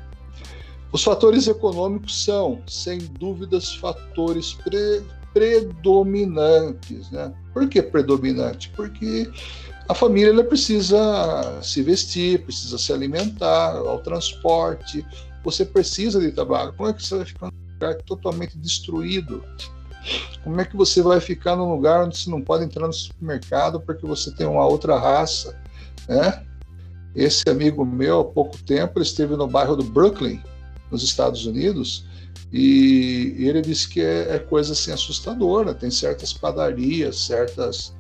[0.92, 5.02] Os fatores econômicos são, sem dúvidas, fatores pre
[5.34, 7.10] predominantes.
[7.10, 7.34] Né?
[7.52, 8.72] Por que predominante?
[8.76, 9.28] Porque
[9.90, 15.04] a família ela precisa se vestir, precisa se alimentar, ao transporte,
[15.44, 16.74] você precisa de trabalho.
[16.74, 17.63] Como é que você vai ficar num
[17.94, 19.44] totalmente destruído?
[20.44, 23.80] Como é que você vai ficar num lugar onde você não pode entrar no supermercado
[23.80, 25.58] porque você tem uma outra raça,
[26.08, 26.44] né?
[27.16, 30.42] Esse amigo meu, há pouco tempo, ele esteve no bairro do Brooklyn,
[30.92, 32.06] nos Estados Unidos,
[32.52, 35.74] e ele disse que é, é coisa assim assustadora.
[35.74, 37.96] Tem certas padarias, certas,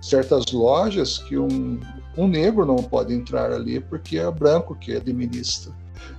[0.00, 1.80] certas lojas que um,
[2.16, 5.72] um negro não pode entrar ali porque é branco que administra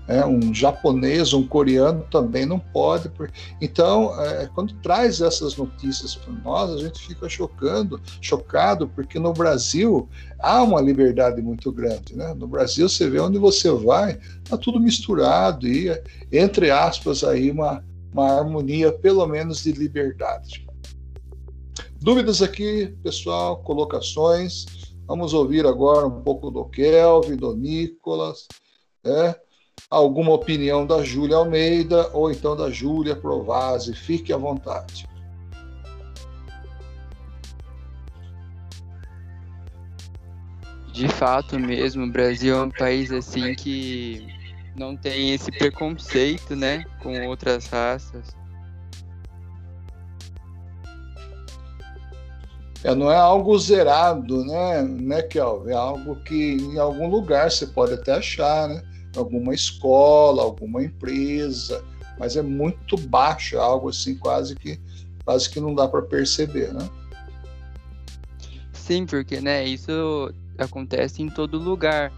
[0.08, 3.10] é, um japonês, um coreano também não pode.
[3.62, 9.32] Então, é, quando traz essas notícias para nós, a gente fica chocando, chocado, porque no
[9.32, 12.16] Brasil há uma liberdade muito grande.
[12.16, 12.34] Né?
[12.34, 15.90] No Brasil, você vê onde você vai, está tudo misturado e,
[16.32, 20.68] entre aspas, aí uma, uma harmonia, pelo menos, de liberdade.
[22.02, 24.66] Dúvidas aqui, pessoal, colocações.
[25.06, 28.48] Vamos ouvir agora um pouco do Kelvin, do Nicolas.
[29.04, 29.40] É,
[29.92, 33.94] alguma opinião da Júlia Almeida ou então da Júlia Provase.
[33.94, 35.06] Fique à vontade.
[40.94, 44.26] De fato mesmo, o Brasil é um país assim que
[44.76, 48.28] não tem esse preconceito, né, com outras raças.
[52.84, 55.72] É, não é algo zerado, né, né, Kelvin?
[55.72, 58.84] É algo que em algum lugar você pode até achar, né?
[59.16, 61.84] Alguma escola, alguma empresa,
[62.18, 64.80] mas é muito baixo, é algo assim quase que
[65.24, 66.90] quase que não dá para perceber, né?
[68.74, 72.12] Sim, porque né, isso acontece em todo lugar.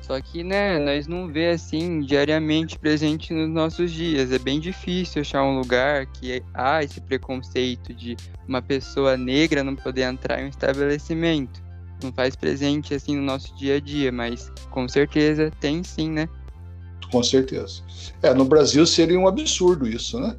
[0.00, 4.30] Só que, né, nós não vê assim diariamente presente nos nossos dias.
[4.30, 9.74] É bem difícil achar um lugar que há esse preconceito de uma pessoa negra não
[9.74, 11.63] poder entrar em um estabelecimento
[12.04, 16.28] não faz presente assim no nosso dia a dia, mas com certeza tem sim, né?
[17.10, 17.82] Com certeza.
[18.22, 20.36] É, no Brasil seria um absurdo isso, né?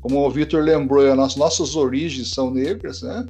[0.00, 3.26] Como o Vitor lembrou, as nossas origens são negras, né?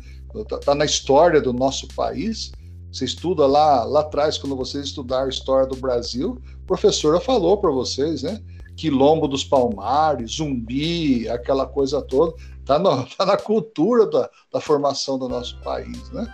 [0.48, 2.53] Tá, tá, na história do nosso país.
[2.92, 7.59] Você estuda lá, lá atrás, quando vocês estudaram a história do Brasil, a professora falou
[7.59, 8.40] para vocês, né?
[8.77, 15.18] Quilombo dos Palmares, Zumbi, aquela coisa toda, tá, no, tá na cultura da, da formação
[15.18, 16.27] do nosso país, né?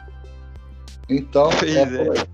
[1.08, 2.26] Então, é, é.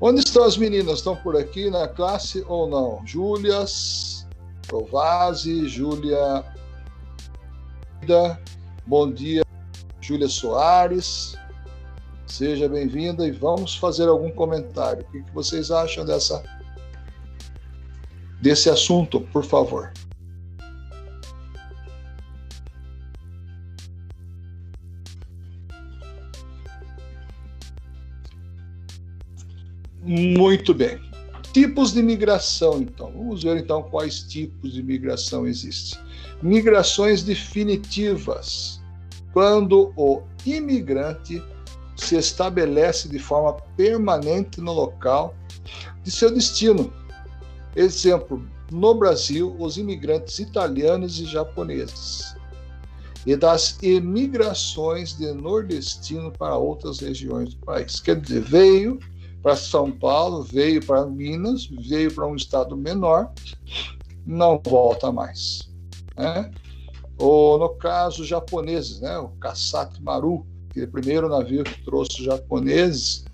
[0.00, 0.98] Onde estão as meninas?
[0.98, 3.06] Estão por aqui na classe ou não?
[3.06, 4.26] Júlias,
[4.66, 6.44] Provase, Júlia.
[8.86, 9.42] Bom dia,
[10.00, 11.36] Júlia Soares.
[12.26, 15.06] Seja bem-vinda e vamos fazer algum comentário.
[15.08, 16.42] O que vocês acham dessa
[18.42, 19.92] desse assunto, por favor?
[30.04, 31.00] Muito bem.
[31.52, 33.10] Tipos de migração, então.
[33.12, 35.98] Vamos ver então quais tipos de migração existem.
[36.42, 38.82] Migrações definitivas.
[39.32, 41.42] Quando o imigrante
[41.96, 45.34] se estabelece de forma permanente no local
[46.02, 46.92] de seu destino.
[47.74, 52.36] Exemplo, no Brasil, os imigrantes italianos e japoneses.
[53.26, 58.00] E das emigrações de nordestino para outras regiões do país.
[58.00, 58.98] Quer dizer, veio
[59.44, 63.30] para São Paulo, veio para Minas, veio para um estado menor,
[64.26, 65.70] não volta mais.
[66.16, 66.50] Né?
[67.18, 69.18] Ou no caso japoneses, né?
[69.18, 73.26] o Kasat Maru, que é o primeiro navio que trouxe os japoneses,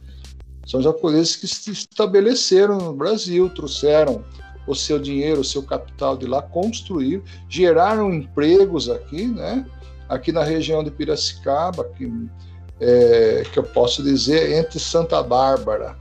[0.67, 4.25] são japoneses que se estabeleceram no Brasil, trouxeram
[4.67, 9.65] o seu dinheiro, o seu capital de lá, construir, geraram empregos aqui, né?
[10.09, 12.05] aqui na região de Piracicaba, que
[12.81, 15.97] é, que eu posso dizer, entre Santa Bárbara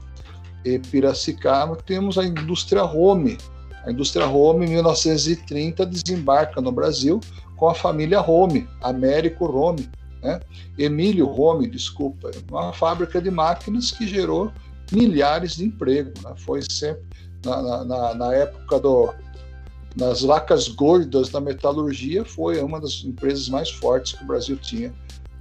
[0.64, 3.38] e Piracicaba, temos a indústria Home.
[3.84, 7.20] A indústria Home, em 1930, desembarca no Brasil
[7.56, 9.88] com a família Home, Américo Home,
[10.22, 10.40] né?
[10.78, 14.50] Emílio Home, desculpa, uma fábrica de máquinas que gerou
[14.92, 16.22] milhares de empregos.
[16.22, 16.32] Né?
[16.38, 17.02] Foi sempre
[17.44, 19.12] na, na, na época do,
[19.96, 24.92] nas vacas gordas da metalurgia, foi uma das empresas mais fortes que o Brasil tinha,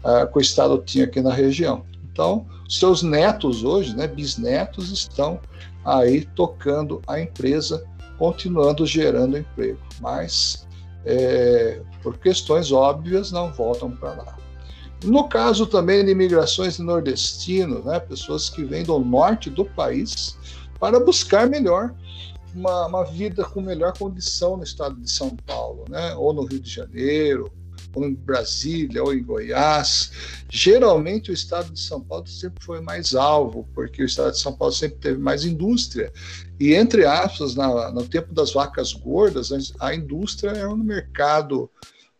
[0.03, 1.85] uh, que o Estado tinha aqui na região.
[2.11, 5.39] Então, seus netos hoje, né, bisnetos, estão
[5.85, 7.85] aí tocando a empresa,
[8.17, 9.79] continuando gerando emprego.
[9.99, 10.67] Mas,
[11.05, 14.37] é, por questões óbvias, não voltam para lá.
[15.03, 20.37] No caso também de imigrações de nordestinos, né, pessoas que vêm do norte do país
[20.77, 21.93] para buscar melhor
[22.53, 26.59] uma, uma, vida com melhor condição no estado de São Paulo, né, ou no Rio
[26.59, 27.51] de Janeiro,
[27.95, 30.11] ou em Brasília, ou em Goiás.
[30.49, 34.53] Geralmente o estado de São Paulo sempre foi mais alvo, porque o estado de São
[34.53, 36.11] Paulo sempre teve mais indústria.
[36.59, 41.69] E, entre aspas, na, no tempo das vacas gordas, a indústria era um mercado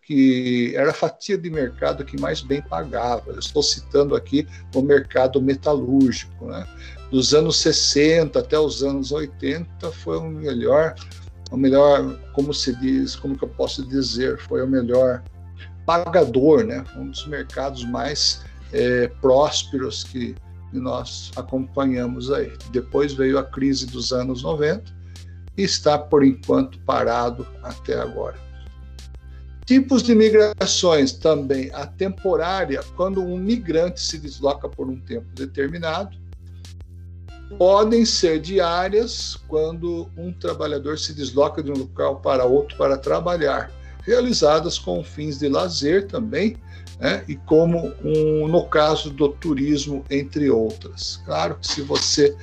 [0.09, 3.29] que era a fatia de mercado que mais bem pagava.
[3.29, 6.47] Eu estou citando aqui o mercado metalúrgico.
[6.47, 6.67] Né?
[7.11, 10.95] Dos anos 60 até os anos 80 foi o melhor,
[11.51, 15.23] o melhor, como se diz, como que eu posso dizer, foi o melhor
[15.89, 16.85] pagador, né?
[16.95, 20.35] um dos mercados mais é, prósperos que
[20.71, 22.53] nós acompanhamos aí.
[22.71, 24.83] Depois veio a crise dos anos 90
[25.57, 28.37] e está, por enquanto, parado até agora.
[29.65, 31.71] Tipos de migrações também.
[31.73, 36.15] A temporária, quando um migrante se desloca por um tempo determinado.
[37.57, 43.71] Podem ser diárias, quando um trabalhador se desloca de um local para outro para trabalhar.
[44.09, 46.57] Realizadas com fins de lazer também,
[46.99, 47.23] né?
[47.27, 51.21] e como um, no caso do turismo, entre outras.
[51.25, 52.35] Claro que se você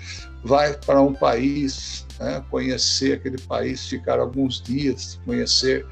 [0.45, 2.41] vai para um país, né?
[2.49, 5.85] conhecer aquele país, ficar alguns dias, conhecer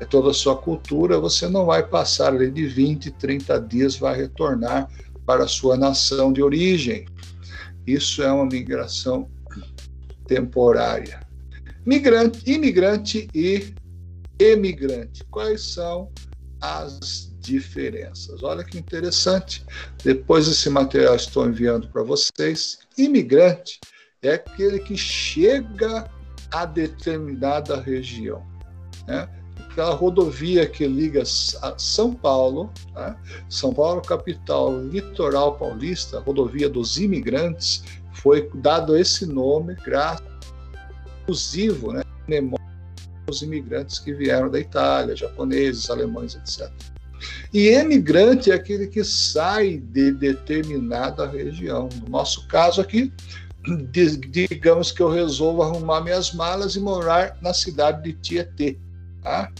[0.00, 4.16] é toda a sua cultura, você não vai passar ali de 20, 30 dias, vai
[4.16, 4.90] retornar
[5.24, 7.06] para a sua nação de origem.
[7.86, 9.28] Isso é uma migração
[10.26, 11.20] temporária.
[11.86, 13.74] Migrante, imigrante e
[14.40, 15.24] emigrante.
[15.30, 16.10] Quais são
[16.60, 18.42] as diferenças?
[18.42, 19.64] Olha que interessante.
[20.02, 22.78] Depois desse material estou enviando para vocês.
[22.96, 23.78] Imigrante
[24.22, 26.10] é aquele que chega
[26.50, 28.44] a determinada região.
[29.06, 29.28] Né?
[29.70, 33.16] aquela rodovia que liga São Paulo, tá?
[33.48, 40.28] São Paulo capital, litoral paulista, rodovia dos imigrantes, foi dado esse nome graças
[41.30, 42.02] exclusivo, né,
[43.30, 46.70] os imigrantes que vieram da Itália, japoneses, alemães, etc.
[47.52, 51.88] E emigrante é aquele que sai de determinada região.
[52.02, 53.12] No nosso caso aqui,
[54.48, 58.78] digamos que eu resolvo arrumar minhas malas e morar na cidade de Tietê.
[59.22, 59.52] Tá?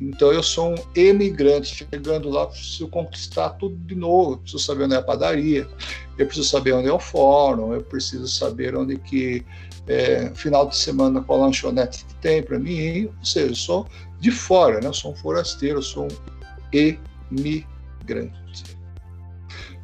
[0.00, 4.84] Então eu sou um emigrante, chegando lá, preciso conquistar tudo de novo, eu preciso saber
[4.84, 5.68] onde é a padaria,
[6.18, 9.44] eu preciso saber onde é o fórum, eu preciso saber onde que
[9.86, 13.88] é, final de semana qual lanchonete que tem para mim, ou seja, eu sou
[14.20, 14.86] de fora, né?
[14.86, 16.96] eu sou um forasteiro, eu sou um
[17.32, 18.42] emigrante.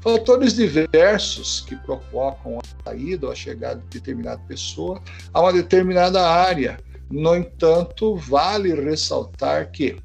[0.01, 5.03] Fatores diversos que provocam a saída ou a chegada de determinada pessoa
[5.35, 6.79] a uma determinada área
[7.11, 9.97] no entanto, vale ressaltar que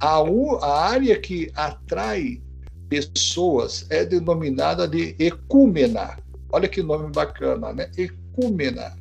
[0.00, 2.42] a, a área que atrai
[2.88, 6.18] pessoas é denominada de ecúmena.
[6.52, 7.90] Olha que nome bacana, né?
[7.96, 8.96] Ecúmena.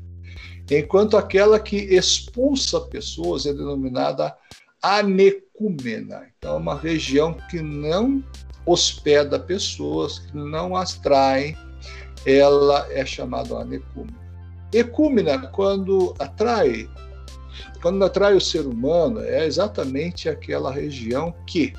[0.69, 4.36] Enquanto aquela que expulsa pessoas é denominada
[4.82, 6.28] anecúmena.
[6.38, 8.23] Então, é uma região que não
[8.65, 11.56] hospeda pessoas, que não as atrai,
[12.25, 14.25] ela é chamada anecúmena.
[14.73, 16.89] Ecúmena, quando atrai
[17.82, 21.71] quando atrai o ser humano, é exatamente aquela região que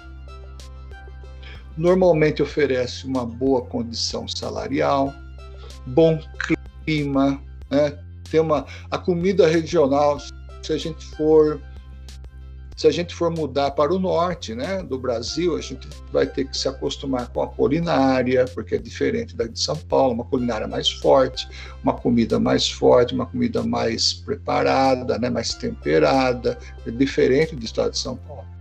[1.77, 5.13] normalmente oferece uma boa condição salarial,
[5.85, 6.21] bom
[6.85, 7.99] clima, né?
[8.29, 10.19] Tem uma a comida regional.
[10.63, 11.61] Se a gente for
[12.77, 16.47] se a gente for mudar para o norte né, do Brasil, a gente vai ter
[16.47, 20.69] que se acostumar com a culinária, porque é diferente da de São Paulo, uma culinária
[20.69, 21.49] mais forte,
[21.83, 27.93] uma comida mais forte, uma comida mais preparada, né, mais temperada, é diferente do estado
[27.93, 28.56] de São Paulo.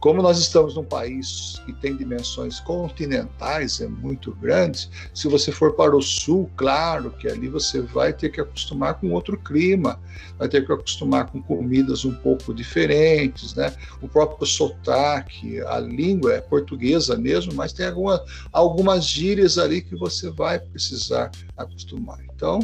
[0.00, 5.74] Como nós estamos num país que tem dimensões continentais, é muito grande, se você for
[5.74, 10.00] para o sul, claro que ali você vai ter que acostumar com outro clima,
[10.38, 13.74] vai ter que acostumar com comidas um pouco diferentes, né?
[14.00, 19.94] O próprio sotaque, a língua é portuguesa mesmo, mas tem alguma, algumas gírias ali que
[19.94, 22.24] você vai precisar acostumar.
[22.34, 22.60] Então,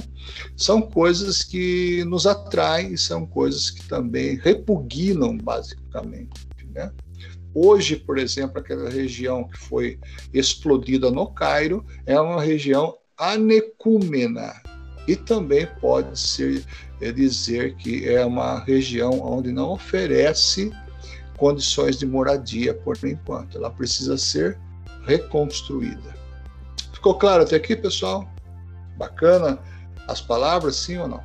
[0.57, 6.31] são coisas que nos atraem são coisas que também repugnam, basicamente,
[6.75, 6.91] né?
[7.59, 9.99] Hoje, por exemplo, aquela região que foi
[10.35, 14.53] explodida no Cairo é uma região anecúmena.
[15.09, 16.63] e também pode ser
[17.01, 20.71] é dizer que é uma região onde não oferece
[21.39, 23.57] condições de moradia por enquanto.
[23.57, 24.59] Ela precisa ser
[25.07, 26.15] reconstruída.
[26.93, 28.29] Ficou claro até aqui, pessoal?
[28.99, 29.59] Bacana
[30.07, 31.23] as palavras, sim ou não?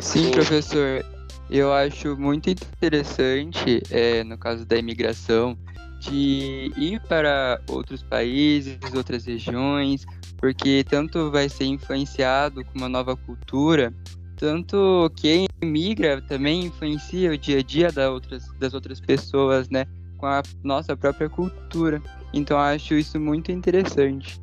[0.00, 1.13] Sim, professor.
[1.50, 5.56] Eu acho muito interessante, é, no caso da imigração,
[6.00, 10.04] de ir para outros países, outras regiões,
[10.38, 13.92] porque tanto vai ser influenciado com uma nova cultura,
[14.36, 19.86] tanto quem migra também influencia o dia a dia das outras, das outras pessoas, né?
[20.18, 22.02] Com a nossa própria cultura.
[22.32, 24.40] Então acho isso muito interessante.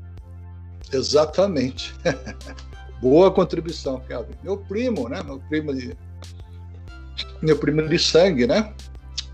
[0.92, 1.94] Exatamente.
[3.02, 4.36] Boa contribuição, Kelvin.
[4.44, 5.22] Meu primo, né?
[5.24, 5.96] Meu primo de
[7.42, 8.74] meu primo de sangue, né?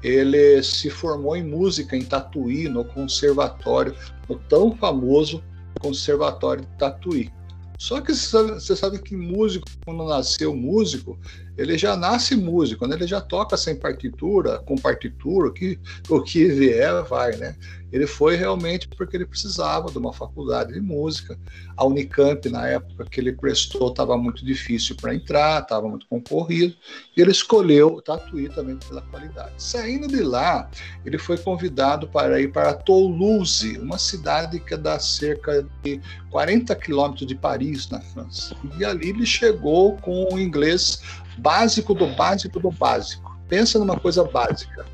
[0.03, 3.95] Ele se formou em música em Tatuí, no conservatório,
[4.29, 5.43] no tão famoso
[5.79, 7.29] Conservatório de Tatuí.
[7.77, 11.19] Só que você sabe que músico, quando nasceu músico,
[11.57, 12.95] ele já nasce músico, né?
[12.95, 17.55] ele já toca sem partitura, com partitura, o que, o que vier vai, né?
[17.91, 21.39] Ele foi realmente porque ele precisava de uma faculdade de música.
[21.75, 26.75] A Unicamp, na época que ele prestou, estava muito difícil para entrar, estava muito concorrido,
[27.15, 29.53] e ele escolheu o Tatuí também pela qualidade.
[29.57, 30.69] Saindo de lá,
[31.05, 37.25] ele foi convidado para ir para Toulouse, uma cidade que dá cerca de 40 quilômetros
[37.25, 38.55] de Paris, na França.
[38.77, 41.01] E ali ele chegou com o inglês
[41.37, 43.37] básico do básico do básico.
[43.47, 44.85] Pensa numa coisa básica.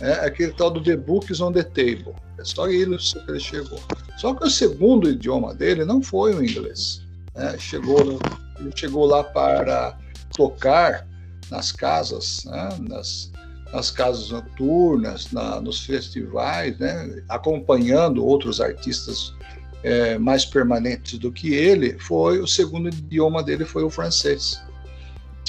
[0.00, 2.14] É aquele tal do The Books on the Table.
[2.38, 3.80] É só isso que ele chegou.
[4.16, 7.02] Só que o segundo idioma dele não foi o inglês.
[7.34, 7.56] Né?
[7.58, 8.18] Chegou,
[8.58, 9.98] ele chegou lá para
[10.34, 11.06] tocar
[11.50, 12.68] nas casas, né?
[12.88, 13.30] nas,
[13.72, 17.22] nas casas noturnas, na, nos festivais, né?
[17.28, 19.34] acompanhando outros artistas
[19.82, 21.98] é, mais permanentes do que ele.
[21.98, 24.62] Foi o segundo idioma dele foi o francês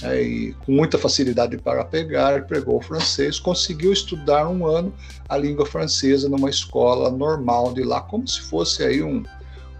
[0.03, 4.93] e com muita facilidade para pegar, pegou o francês, conseguiu estudar um ano
[5.29, 9.23] a língua francesa numa escola normal de lá, como se fosse aí um,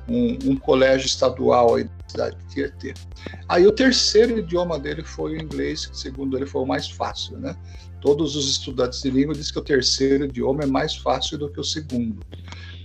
[0.08, 2.94] um, um colégio estadual aí cidade de Tietê.
[3.48, 7.38] Aí o terceiro idioma dele foi o inglês, que segundo ele foi o mais fácil,
[7.38, 7.56] né?
[8.02, 11.60] Todos os estudantes de língua dizem que o terceiro idioma é mais fácil do que
[11.60, 12.20] o segundo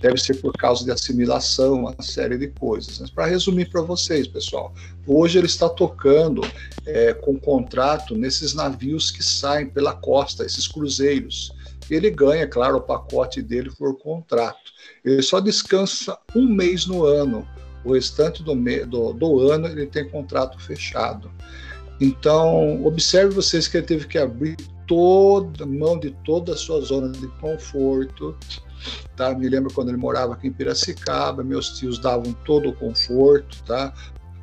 [0.01, 2.99] deve ser por causa de assimilação, uma série de coisas.
[2.99, 4.73] Mas para resumir para vocês, pessoal,
[5.05, 6.41] hoje ele está tocando
[6.85, 11.51] é, com contrato nesses navios que saem pela costa, esses cruzeiros.
[11.89, 14.71] Ele ganha, claro, o pacote dele por contrato.
[15.03, 17.47] Ele só descansa um mês no ano.
[17.83, 18.55] O restante do,
[18.85, 21.31] do, do ano ele tem contrato fechado.
[21.99, 24.55] Então, observe vocês que ele teve que abrir
[24.87, 28.37] toda mão de toda a sua zona de conforto
[29.15, 29.33] Tá?
[29.33, 33.93] Me lembro quando ele morava aqui em Piracicaba, meus tios davam todo o conforto, tá?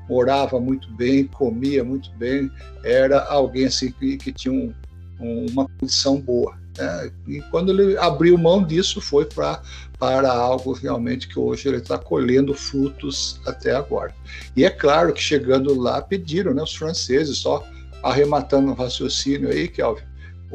[0.09, 2.51] morava muito bem, comia muito bem,
[2.83, 4.75] era alguém assim que, que tinha um,
[5.21, 6.59] um, uma condição boa.
[6.77, 7.11] Né?
[7.27, 9.63] E quando ele abriu mão disso, foi pra,
[9.99, 14.15] para algo realmente que hoje ele está colhendo frutos até agora.
[14.57, 17.65] E é claro que chegando lá, pediram, né, os franceses, só
[18.03, 20.03] arrematando o raciocínio aí, Kelvin,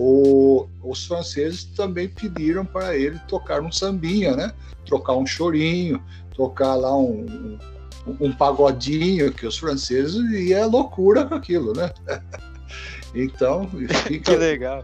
[0.02, 4.54] o, os franceses também pediram para ele tocar um sambinha, né?
[4.86, 6.02] Trocar um chorinho,
[6.34, 7.58] tocar lá um,
[8.08, 11.92] um, um pagodinho, que os franceses ia loucura com aquilo, né?
[13.14, 13.68] então,
[14.08, 14.84] fica, que legal.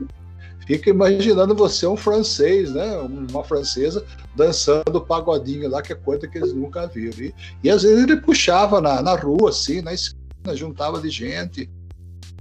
[0.65, 2.97] Fica imaginando você um francês, né?
[2.97, 4.05] Uma francesa
[4.35, 7.23] dançando pagodinho lá, que é coisa que eles nunca viram.
[7.23, 11.69] E, e às vezes ele puxava na, na rua, assim, na esquina, juntava de gente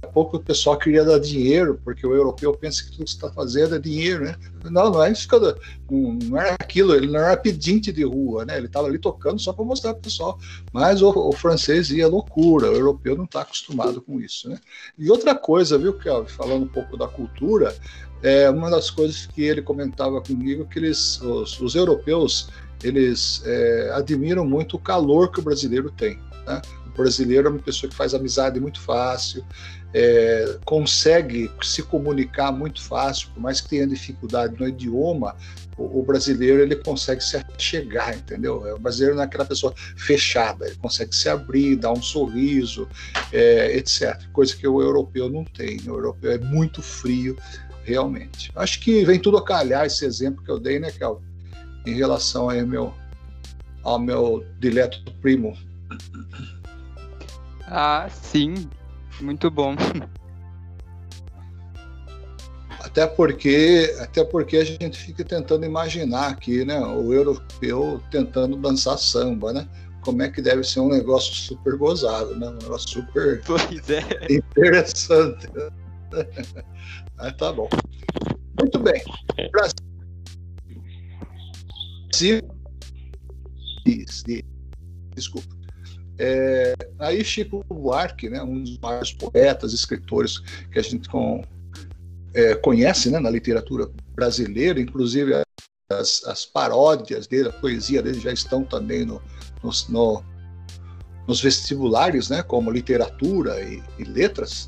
[0.05, 3.31] a pouco o pessoal queria dar dinheiro, porque o europeu pensa que tudo que está
[3.31, 4.35] fazendo é dinheiro, né?
[4.63, 5.27] Não, não é isso
[5.89, 8.57] não, era aquilo, ele não era pedinte de rua, né?
[8.57, 10.39] Ele estava ali tocando só para mostrar para o pessoal.
[10.71, 14.59] Mas o, o, francês ia loucura, o europeu não está acostumado com isso, né?
[14.97, 17.75] E outra coisa, viu, Kelvin, falando um pouco da cultura,
[18.25, 22.49] é uma das coisas que ele comentava comigo que eles, os, os europeus,
[22.83, 26.19] eles é, admiram muito o calor que o brasileiro tem.
[26.47, 26.59] Né?
[26.87, 29.45] O brasileiro é uma pessoa que faz amizade muito fácil,
[29.93, 35.35] é, consegue se comunicar muito fácil, por mais que tenha dificuldade no idioma,
[35.77, 38.65] o, o brasileiro ele consegue se chegar, entendeu?
[38.67, 42.87] É, o brasileiro não é aquela pessoa fechada, ele consegue se abrir, dar um sorriso,
[43.31, 44.19] é, etc.
[44.33, 45.79] Coisa que o europeu não tem.
[45.87, 47.37] O europeu é muito frio,
[47.85, 48.51] realmente.
[48.55, 51.21] Acho que vem tudo a calhar esse exemplo que eu dei, né, Kel?
[51.85, 52.93] Em relação aí ao meu,
[53.83, 55.55] ao meu dileto primo
[57.67, 58.69] ah, sim.
[59.21, 59.75] Muito bom.
[62.79, 68.97] Até porque, até porque a gente fica tentando imaginar aqui, né, o europeu tentando dançar
[68.97, 69.67] samba, né?
[70.01, 72.47] como é que deve ser um negócio super gozado, né?
[72.47, 74.03] Um negócio super pois é.
[74.29, 75.47] interessante.
[77.17, 77.69] Mas tá bom.
[78.59, 79.01] Muito bem.
[79.51, 79.75] Brasil.
[85.15, 85.55] Desculpa.
[86.17, 90.39] É, aí Chico Buarque, né, um dos maiores poetas, escritores
[90.71, 91.43] que a gente com,
[92.33, 95.33] é, conhece né, na literatura brasileira, inclusive
[95.89, 99.21] as, as, paródias dele, a poesia dele já estão também no,
[99.89, 100.23] no,
[101.27, 104.67] nos vestibulares, né, como literatura e, e, letras.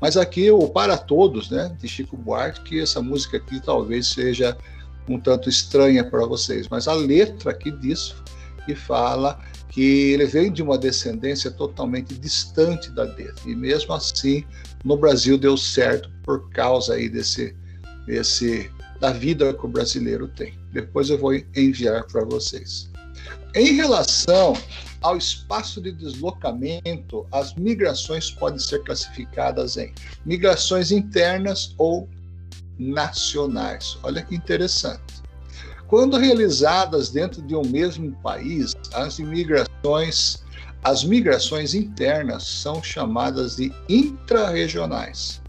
[0.00, 4.56] Mas aqui o Para Todos, né, de Chico Buarque, essa música aqui talvez seja
[5.08, 8.22] um tanto estranha para vocês, mas a letra aqui disso
[8.64, 9.38] que fala
[9.68, 13.34] que ele vem de uma descendência totalmente distante da dele.
[13.44, 14.44] E mesmo assim,
[14.84, 17.54] no Brasil deu certo por causa aí desse,
[18.06, 18.70] desse
[19.00, 20.58] da vida que o brasileiro tem.
[20.72, 22.90] Depois eu vou enviar para vocês.
[23.56, 24.52] Em relação
[25.00, 29.94] ao espaço de deslocamento, as migrações podem ser classificadas em
[30.26, 32.06] migrações internas ou
[32.78, 33.96] nacionais.
[34.02, 35.22] Olha que interessante.
[35.88, 40.44] Quando realizadas dentro de um mesmo país, as imigrações,
[40.84, 45.40] as migrações internas são chamadas de intrarregionais,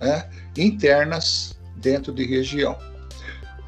[0.00, 0.28] né?
[0.58, 2.76] internas dentro de região.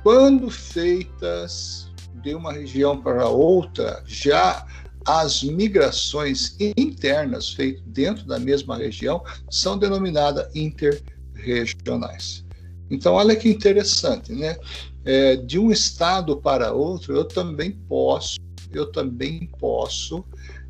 [0.02, 1.85] Quando feitas
[2.26, 4.66] de uma região para outra, já
[5.06, 12.44] as migrações internas feitas dentro da mesma região são denominadas interregionais.
[12.90, 14.56] Então, olha que interessante, né?
[15.04, 18.38] É, de um estado para outro, eu também posso,
[18.72, 20.24] eu também posso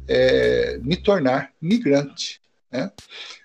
[0.07, 2.38] é, me tornar migrante,
[2.70, 2.92] né?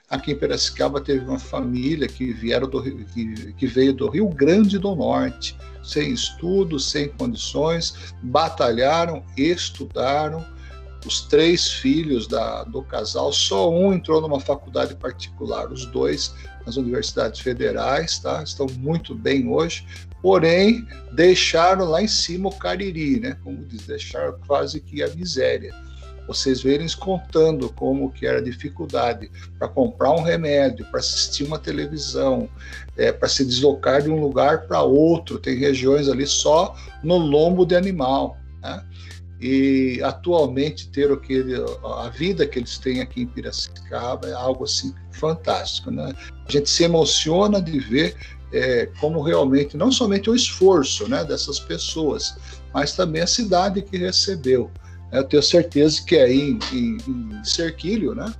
[0.09, 4.77] Aqui em Piracicaba teve uma família que, vieram do, que, que veio do Rio Grande
[4.77, 10.45] do Norte, sem estudos, sem condições, batalharam, estudaram,
[11.05, 16.33] os três filhos da, do casal, só um entrou numa faculdade particular, os dois
[16.65, 18.43] nas universidades federais, tá?
[18.43, 19.85] estão muito bem hoje,
[20.21, 23.37] porém deixaram lá em cima o cariri, né?
[23.43, 25.73] como diz, deixaram quase que a miséria.
[26.27, 31.59] Vocês verem contando como que era a dificuldade para comprar um remédio, para assistir uma
[31.59, 32.49] televisão,
[32.97, 35.39] é, para se deslocar de um lugar para outro.
[35.39, 38.37] Tem regiões ali só no lombo de animal.
[38.61, 38.85] Né?
[39.41, 44.93] e atualmente ter aquele, a vida que eles têm aqui em Piracicaba é algo assim
[45.11, 46.13] fantástico, né?
[46.47, 48.15] A gente se emociona de ver
[48.53, 52.35] é, como realmente não somente o esforço, né, dessas pessoas,
[52.71, 54.69] mas também a cidade que recebeu.
[55.11, 58.33] Eu tenho certeza que aí em, em, em Cerquilho, né?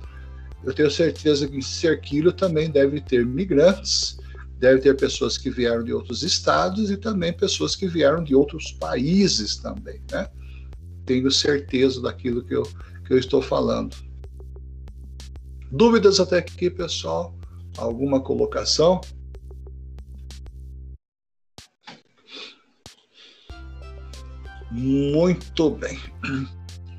[0.64, 4.18] Eu tenho certeza que em Cerquilho também deve ter migrantes,
[4.58, 8.72] deve ter pessoas que vieram de outros estados e também pessoas que vieram de outros
[8.72, 10.28] países também, né?
[11.04, 12.62] tenho certeza daquilo que eu,
[13.06, 13.96] que eu estou falando.
[15.70, 17.34] Dúvidas até aqui, pessoal?
[17.76, 19.00] Alguma colocação?
[24.70, 25.98] Muito bem.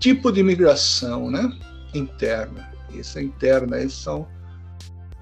[0.04, 1.50] Tipo de migração, né?
[1.94, 2.70] Interna.
[2.94, 4.28] Isso é interna, esses são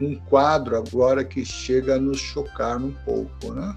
[0.01, 3.75] um quadro agora que chega a nos chocar um pouco, né?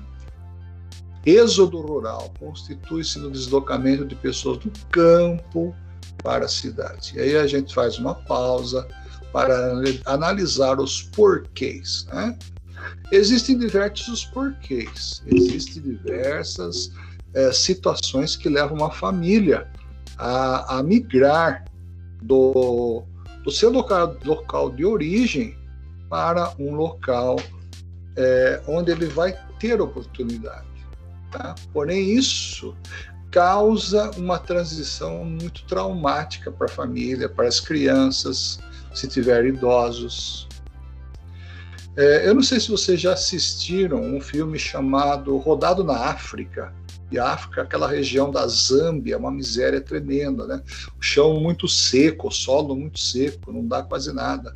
[1.27, 5.77] Êxodo rural constitui-se no deslocamento de pessoas do campo
[6.23, 7.13] para a cidade.
[7.17, 8.89] E aí a gente faz uma pausa
[9.31, 9.75] para
[10.07, 12.07] analisar os porquês.
[12.15, 12.39] Né?
[13.13, 16.91] Existem diversos porquês, existem diversas
[17.35, 19.71] é, situações que levam uma família
[20.19, 21.65] a, a migrar
[22.23, 23.03] do,
[23.43, 25.57] do seu local, local de origem
[26.09, 27.37] para um local
[28.17, 30.67] é, onde ele vai ter oportunidade.
[31.31, 31.55] Tá?
[31.73, 32.75] Porém, isso
[33.31, 38.61] causa uma transição muito traumática para a família, para as crianças,
[38.95, 40.44] se tiver idosos.
[41.97, 46.75] É, eu não sei se vocês já assistiram um filme chamado Rodado na África.
[47.11, 50.63] E a África, aquela região da Zâmbia, é uma miséria tremenda, né?
[50.99, 54.53] O chão muito seco, o solo muito seco, não dá quase nada.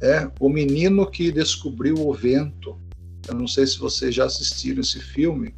[0.00, 2.80] É, o menino que descobriu o vento.
[3.28, 5.54] Eu não sei se vocês já assistiram esse filme.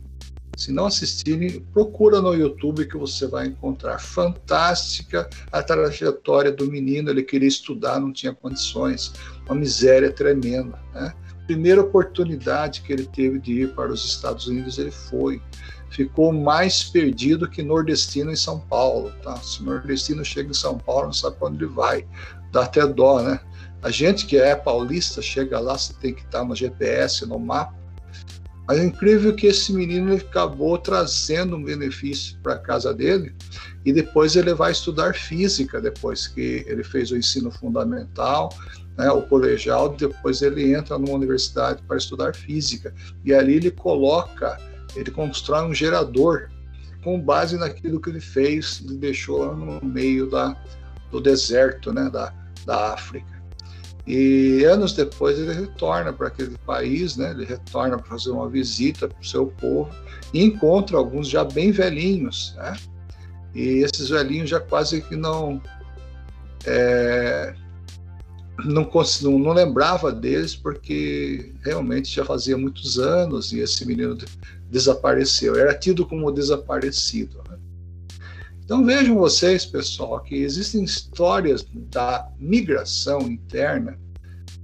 [0.57, 3.99] Se não assistirem, procura no YouTube que você vai encontrar.
[3.99, 9.13] Fantástica a trajetória do menino, ele queria estudar, não tinha condições,
[9.47, 10.79] uma miséria tremenda.
[10.95, 11.13] Né?
[11.47, 15.41] Primeira oportunidade que ele teve de ir para os Estados Unidos, ele foi.
[15.91, 19.11] Ficou mais perdido que nordestino em São Paulo.
[19.23, 19.37] Tá?
[19.37, 22.07] Se nordestino chega em São Paulo, não sabe para onde ele vai.
[22.51, 23.41] Dá até dó, né?
[23.83, 27.82] A gente que é paulista chega lá, você tem que estar no GPS, no mapa
[28.67, 33.35] Mas é incrível que esse menino acabou trazendo um benefício para a casa dele
[33.85, 38.55] e depois ele vai estudar física depois que ele fez o ensino fundamental,
[38.97, 42.95] né, o colegial, depois ele entra numa universidade para estudar física
[43.25, 44.59] e ali ele coloca,
[44.95, 46.49] ele constrói um gerador
[47.03, 50.57] com base naquilo que ele fez, ele deixou lá no meio da,
[51.11, 52.33] do deserto, né, da,
[52.65, 53.32] da África.
[54.07, 57.31] E anos depois ele retorna para aquele país, né?
[57.31, 59.91] Ele retorna para fazer uma visita para o seu povo
[60.35, 62.77] e encontra alguns já bem velhinhos, né?
[63.55, 65.63] E esses velhinhos já quase que não
[66.67, 67.55] é,
[68.65, 68.89] não,
[69.23, 74.17] não, não lembrava deles porque realmente já fazia muitos anos e esse menino
[74.71, 75.57] desapareceu.
[75.57, 77.42] Era tido como desaparecido.
[78.73, 84.01] Então vejam vocês, pessoal, que existem histórias da migração interna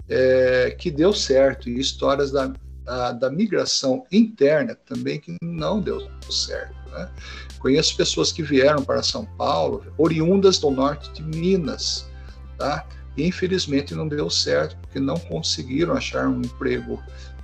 [0.08, 2.50] é, que deu certo e histórias da,
[2.86, 6.74] da, da, migração interna também que não deu certo.
[6.90, 7.10] Né?
[7.58, 12.08] Conheço pessoas que vieram para São Paulo, oriundas do norte de Minas,
[12.56, 12.86] tá?
[13.14, 16.98] E infelizmente não deu certo porque não conseguiram achar um emprego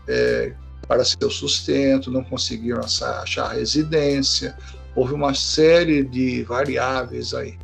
[0.08, 0.54] é,
[0.88, 4.56] para seu sustento, não conseguiram achar residência,
[4.94, 7.58] houve uma série de variáveis aí.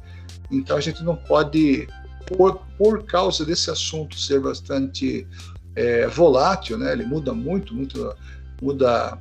[0.51, 1.89] Então a gente não pode,
[2.27, 5.27] por, por causa desse assunto ser bastante
[5.75, 6.93] é, volátil, né?
[6.93, 8.15] ele muda muito, muito
[8.61, 9.19] muda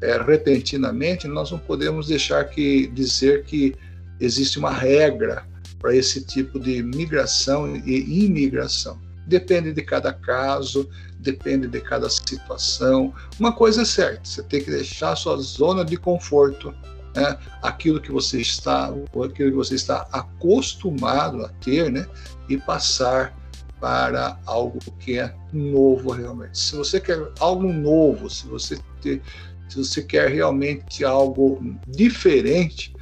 [0.00, 3.74] é, repentinamente, nós não podemos deixar que dizer que
[4.20, 5.46] existe uma regra
[5.78, 8.98] para esse tipo de migração e imigração.
[9.26, 13.12] Depende de cada caso, depende de cada situação.
[13.38, 16.74] Uma coisa é certa, você tem que deixar sua zona de conforto
[17.14, 22.06] né, aquilo que você está, aquilo que você está acostumado a ter, né,
[22.48, 23.36] e passar
[23.80, 26.58] para algo que é novo realmente.
[26.58, 29.22] Se você quer algo novo, se você ter,
[29.68, 32.94] se você quer realmente algo diferente,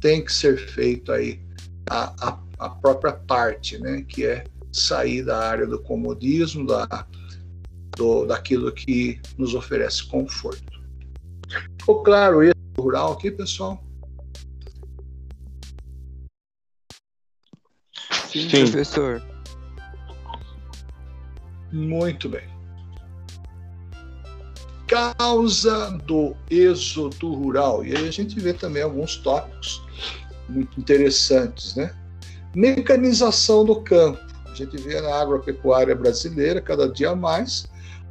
[0.00, 1.40] tem que ser feito aí
[1.88, 7.06] a, a, a própria parte, né, que é sair da área do comodismo, da,
[7.96, 10.80] do, daquilo que nos oferece conforto.
[11.78, 12.42] Ficou claro?
[12.80, 13.82] Rural aqui, pessoal?
[18.30, 19.22] Sim, Sim, professor.
[21.72, 22.48] Muito bem.
[24.86, 27.84] Causa do êxodo rural.
[27.84, 29.82] E aí a gente vê também alguns tópicos
[30.48, 31.94] muito interessantes, né?
[32.54, 34.20] Mecanização do campo.
[34.46, 37.69] A gente vê na agropecuária brasileira cada dia mais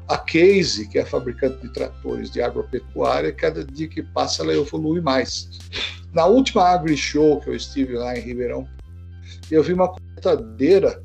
[0.10, 4.56] a Case, que é a fabricante de tratores de agropecuária, cada dia que passa ela
[4.56, 5.48] evolui mais.
[6.12, 8.68] Na última Agri Show que eu estive lá em Ribeirão,
[9.52, 11.04] eu vi uma coletadeira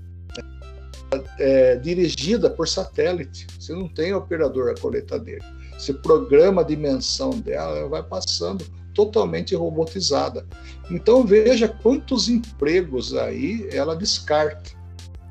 [1.38, 3.46] é, dirigida por satélite.
[3.61, 5.44] Você não tem operador a coletadeira.
[5.76, 10.46] Você programa a dimensão dela, ela vai passando totalmente robotizada.
[10.90, 14.70] Então veja quantos empregos aí ela descarta.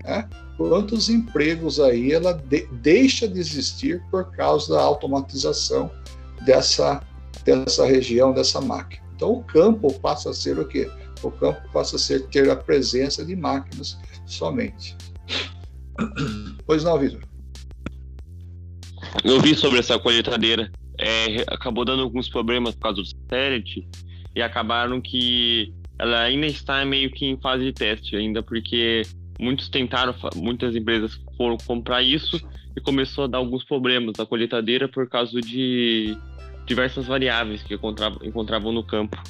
[0.04, 0.30] Né?
[0.58, 5.92] Quantos empregos aí ela de, deixa de existir por causa da automatização
[6.46, 7.02] dessa,
[7.44, 9.04] dessa região, dessa máquina.
[9.16, 10.90] Então o campo passa a ser o quê?
[11.22, 14.96] O campo passa a ser ter a presença de máquinas somente.
[16.66, 17.22] Pois não, Vitor?
[19.24, 20.72] Eu vi sobre essa colheitadeira.
[21.00, 23.88] É, acabou dando alguns problemas por causa do satélite
[24.36, 29.04] e acabaram que ela ainda está meio que em fase de teste ainda, porque
[29.40, 32.40] muitos tentaram, muitas empresas foram comprar isso
[32.76, 36.18] e começou a dar alguns problemas na colheitadeira por causa de
[36.66, 39.22] diversas variáveis que encontravam, no campo.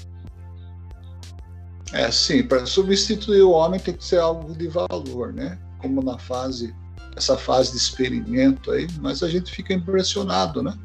[1.92, 5.60] É, sim, para substituir o homem tem que ser algo de valor, né?
[5.80, 6.74] Como na fase,
[7.16, 10.76] essa fase de experimento aí, mas a gente fica impressionado, né?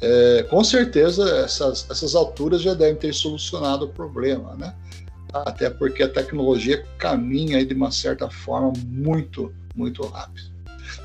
[0.00, 4.74] É, com certeza essas, essas alturas já devem ter solucionado o problema, né?
[5.32, 10.50] Até porque a tecnologia caminha de uma certa forma muito, muito rápido.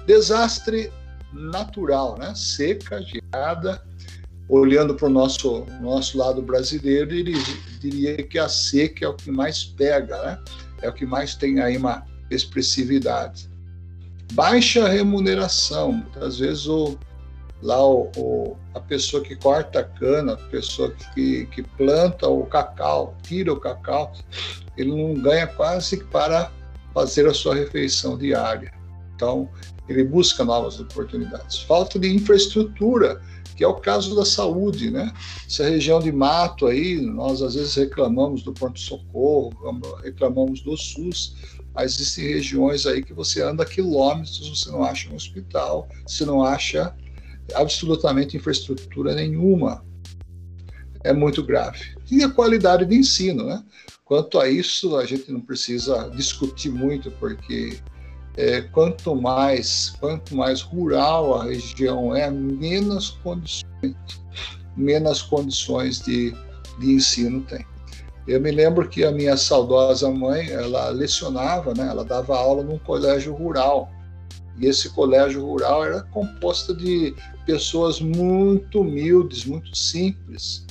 [0.05, 0.91] Desastre
[1.31, 2.33] natural, né?
[2.35, 3.81] Seca, geada.
[4.47, 7.09] Olhando para o nosso, nosso lado brasileiro,
[7.79, 10.39] diria que a seca é o que mais pega, né?
[10.81, 13.49] É o que mais tem aí uma expressividade.
[14.33, 16.97] Baixa remuneração, muitas vezes o,
[17.65, 22.45] lá o, o, a pessoa que corta a cana, a pessoa que, que planta o
[22.45, 24.13] cacau, tira o cacau,
[24.77, 26.51] ele não ganha quase para
[26.93, 28.71] fazer a sua refeição diária.
[29.15, 29.49] Então,
[29.89, 31.59] ele busca novas oportunidades.
[31.61, 33.19] Falta de infraestrutura,
[33.55, 35.11] que é o caso da saúde, né?
[35.47, 39.51] Essa região de mato aí, nós às vezes reclamamos do pronto-socorro,
[40.03, 41.35] reclamamos do SUS,
[41.73, 46.43] mas existem regiões aí que você anda quilômetros, você não acha um hospital, você não
[46.43, 46.95] acha
[47.53, 49.85] absolutamente infraestrutura nenhuma.
[51.03, 51.95] É muito grave.
[52.09, 53.63] E a qualidade de ensino, né?
[54.03, 57.79] Quanto a isso, a gente não precisa discutir muito, porque
[58.37, 63.95] é, quanto mais quanto mais rural a região é, menos condições,
[64.75, 66.35] menos condições de,
[66.79, 67.65] de ensino tem.
[68.27, 71.87] Eu me lembro que a minha saudosa mãe, ela lecionava, né?
[71.87, 73.91] Ela dava aula num colégio rural.
[74.57, 77.13] E esse colégio rural era composto de
[77.45, 80.65] pessoas muito humildes, muito simples.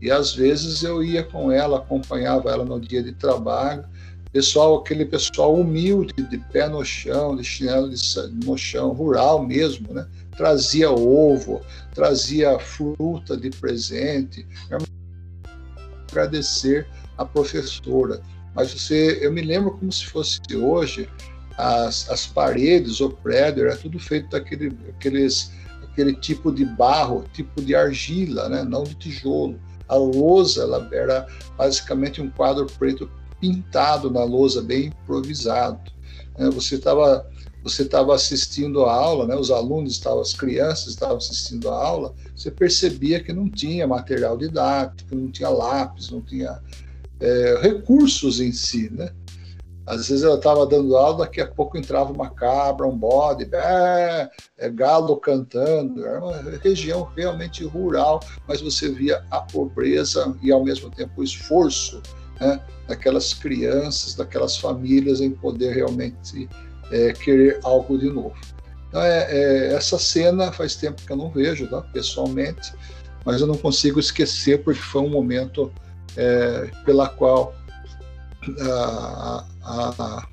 [0.00, 3.84] E às vezes eu ia com ela, acompanhava ela no dia de trabalho.
[4.32, 7.90] Pessoal, aquele pessoal humilde, de pé no chão, de chinelo
[8.44, 10.06] no chão, rural mesmo, né?
[10.36, 11.60] Trazia ovo,
[11.94, 14.46] trazia fruta de presente
[16.14, 16.86] agradecer
[17.18, 18.20] a professora.
[18.54, 21.08] Mas você, eu me lembro como se fosse hoje,
[21.56, 25.52] as, as paredes, o prédio, era tudo feito daquele aqueles,
[25.82, 28.64] aquele tipo de barro, tipo de argila, né?
[28.64, 29.58] não de tijolo.
[29.88, 31.26] A lousa ela era
[31.56, 35.78] basicamente um quadro preto pintado na lousa, bem improvisado.
[36.36, 37.26] É, você estava
[37.62, 42.14] você estava assistindo a aula, né, os alunos estavam, as crianças estavam assistindo a aula,
[42.36, 46.60] você percebia que não tinha material didático, não tinha lápis, não tinha
[47.18, 49.10] é, recursos em si, né?
[49.86, 54.30] Às vezes eu estava dando aula, daqui a pouco entrava uma cabra, um bode, é,
[54.56, 56.06] é, galo cantando.
[56.06, 61.24] Era uma região realmente rural, mas você via a pobreza e ao mesmo tempo o
[61.24, 62.00] esforço
[62.40, 66.48] né, daquelas crianças, daquelas famílias em poder realmente
[66.90, 68.34] é, querer algo de novo.
[68.88, 72.72] Então, é, é, essa cena faz tempo que eu não vejo, tá, pessoalmente,
[73.24, 75.70] mas eu não consigo esquecer porque foi um momento
[76.16, 77.54] é, pela qual
[78.60, 80.28] a, a,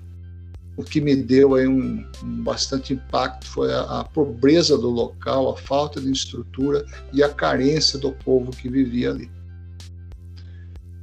[0.78, 5.50] o que me deu aí um, um bastante impacto foi a, a, pobreza do local,
[5.50, 9.30] a falta de estrutura e a carência do povo que vivia ali.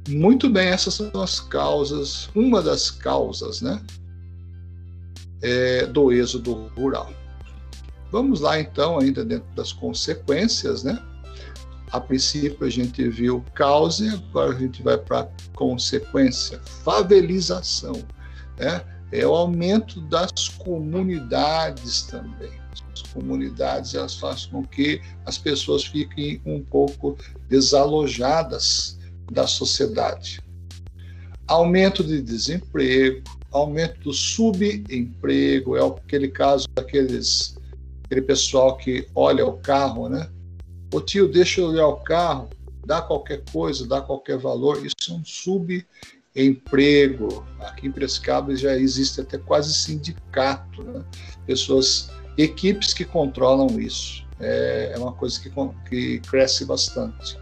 [0.07, 3.81] Muito bem, essas são as causas, uma das causas, né,
[5.41, 7.13] é, do êxodo rural.
[8.11, 10.99] Vamos lá então, ainda dentro das consequências, né?
[11.91, 18.03] A princípio a gente viu causa e agora a gente vai para consequência, favelização,
[18.59, 18.83] né?
[19.11, 22.51] É o aumento das comunidades também.
[22.93, 28.99] As comunidades elas fazem com que as pessoas fiquem um pouco desalojadas
[29.31, 30.41] da sociedade.
[31.47, 37.57] Aumento de desemprego, aumento do subemprego, é aquele caso daqueles
[38.03, 40.29] aquele pessoal que olha o carro, né?
[40.93, 42.49] Ô tio, deixa eu olhar o carro,
[42.83, 45.23] dá qualquer coisa, dá qualquer valor, isso é um
[46.33, 47.45] subemprego.
[47.59, 51.03] Aqui em Prescaba já existe até quase sindicato, né?
[51.45, 54.25] pessoas, equipes que controlam isso.
[54.39, 55.51] É, é uma coisa que,
[55.89, 57.37] que cresce bastante.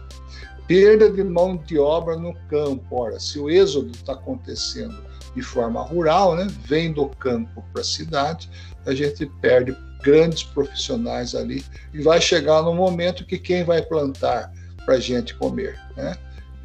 [0.66, 2.84] Perda de mão de obra no campo.
[2.90, 5.02] Ora, se o êxodo está acontecendo
[5.34, 8.50] de forma rural, né, vem do campo para a cidade,
[8.84, 14.52] a gente perde grandes profissionais ali e vai chegar no momento que quem vai plantar
[14.84, 16.16] para a gente comer, né?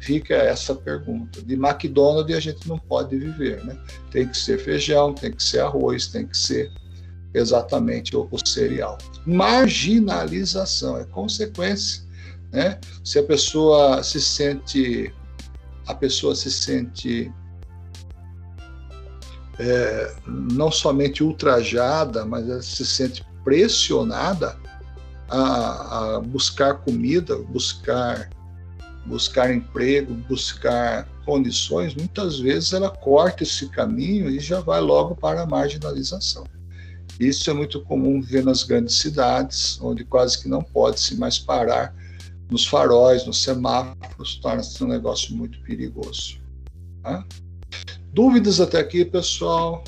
[0.04, 1.40] Fica essa pergunta.
[1.40, 3.74] De McDonald's a gente não pode viver, né?
[4.10, 6.70] Tem que ser feijão, tem que ser arroz, tem que ser
[7.32, 8.98] exatamente o, o cereal.
[9.24, 12.02] Marginalização é consequência,
[12.52, 12.78] né?
[13.02, 15.10] Se a pessoa se sente
[15.86, 17.32] a pessoa se sente
[19.58, 24.54] é, não somente ultrajada, mas ela se sente pressionada
[25.30, 28.28] a, a, buscar comida, buscar
[29.06, 35.42] buscar emprego, buscar condições, muitas vezes ela corta esse caminho e já vai logo para
[35.42, 36.44] a marginalização.
[37.18, 41.38] Isso é muito comum ver nas grandes cidades, onde quase que não pode se mais
[41.38, 41.94] parar
[42.50, 46.40] nos faróis, nos semáforos, torna-se um negócio muito perigoso.
[47.02, 47.24] Tá?
[48.12, 49.84] Dúvidas até aqui, pessoal?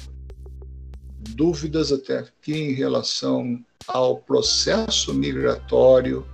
[1.30, 3.58] Dúvidas até aqui em relação
[3.88, 6.26] ao processo migratório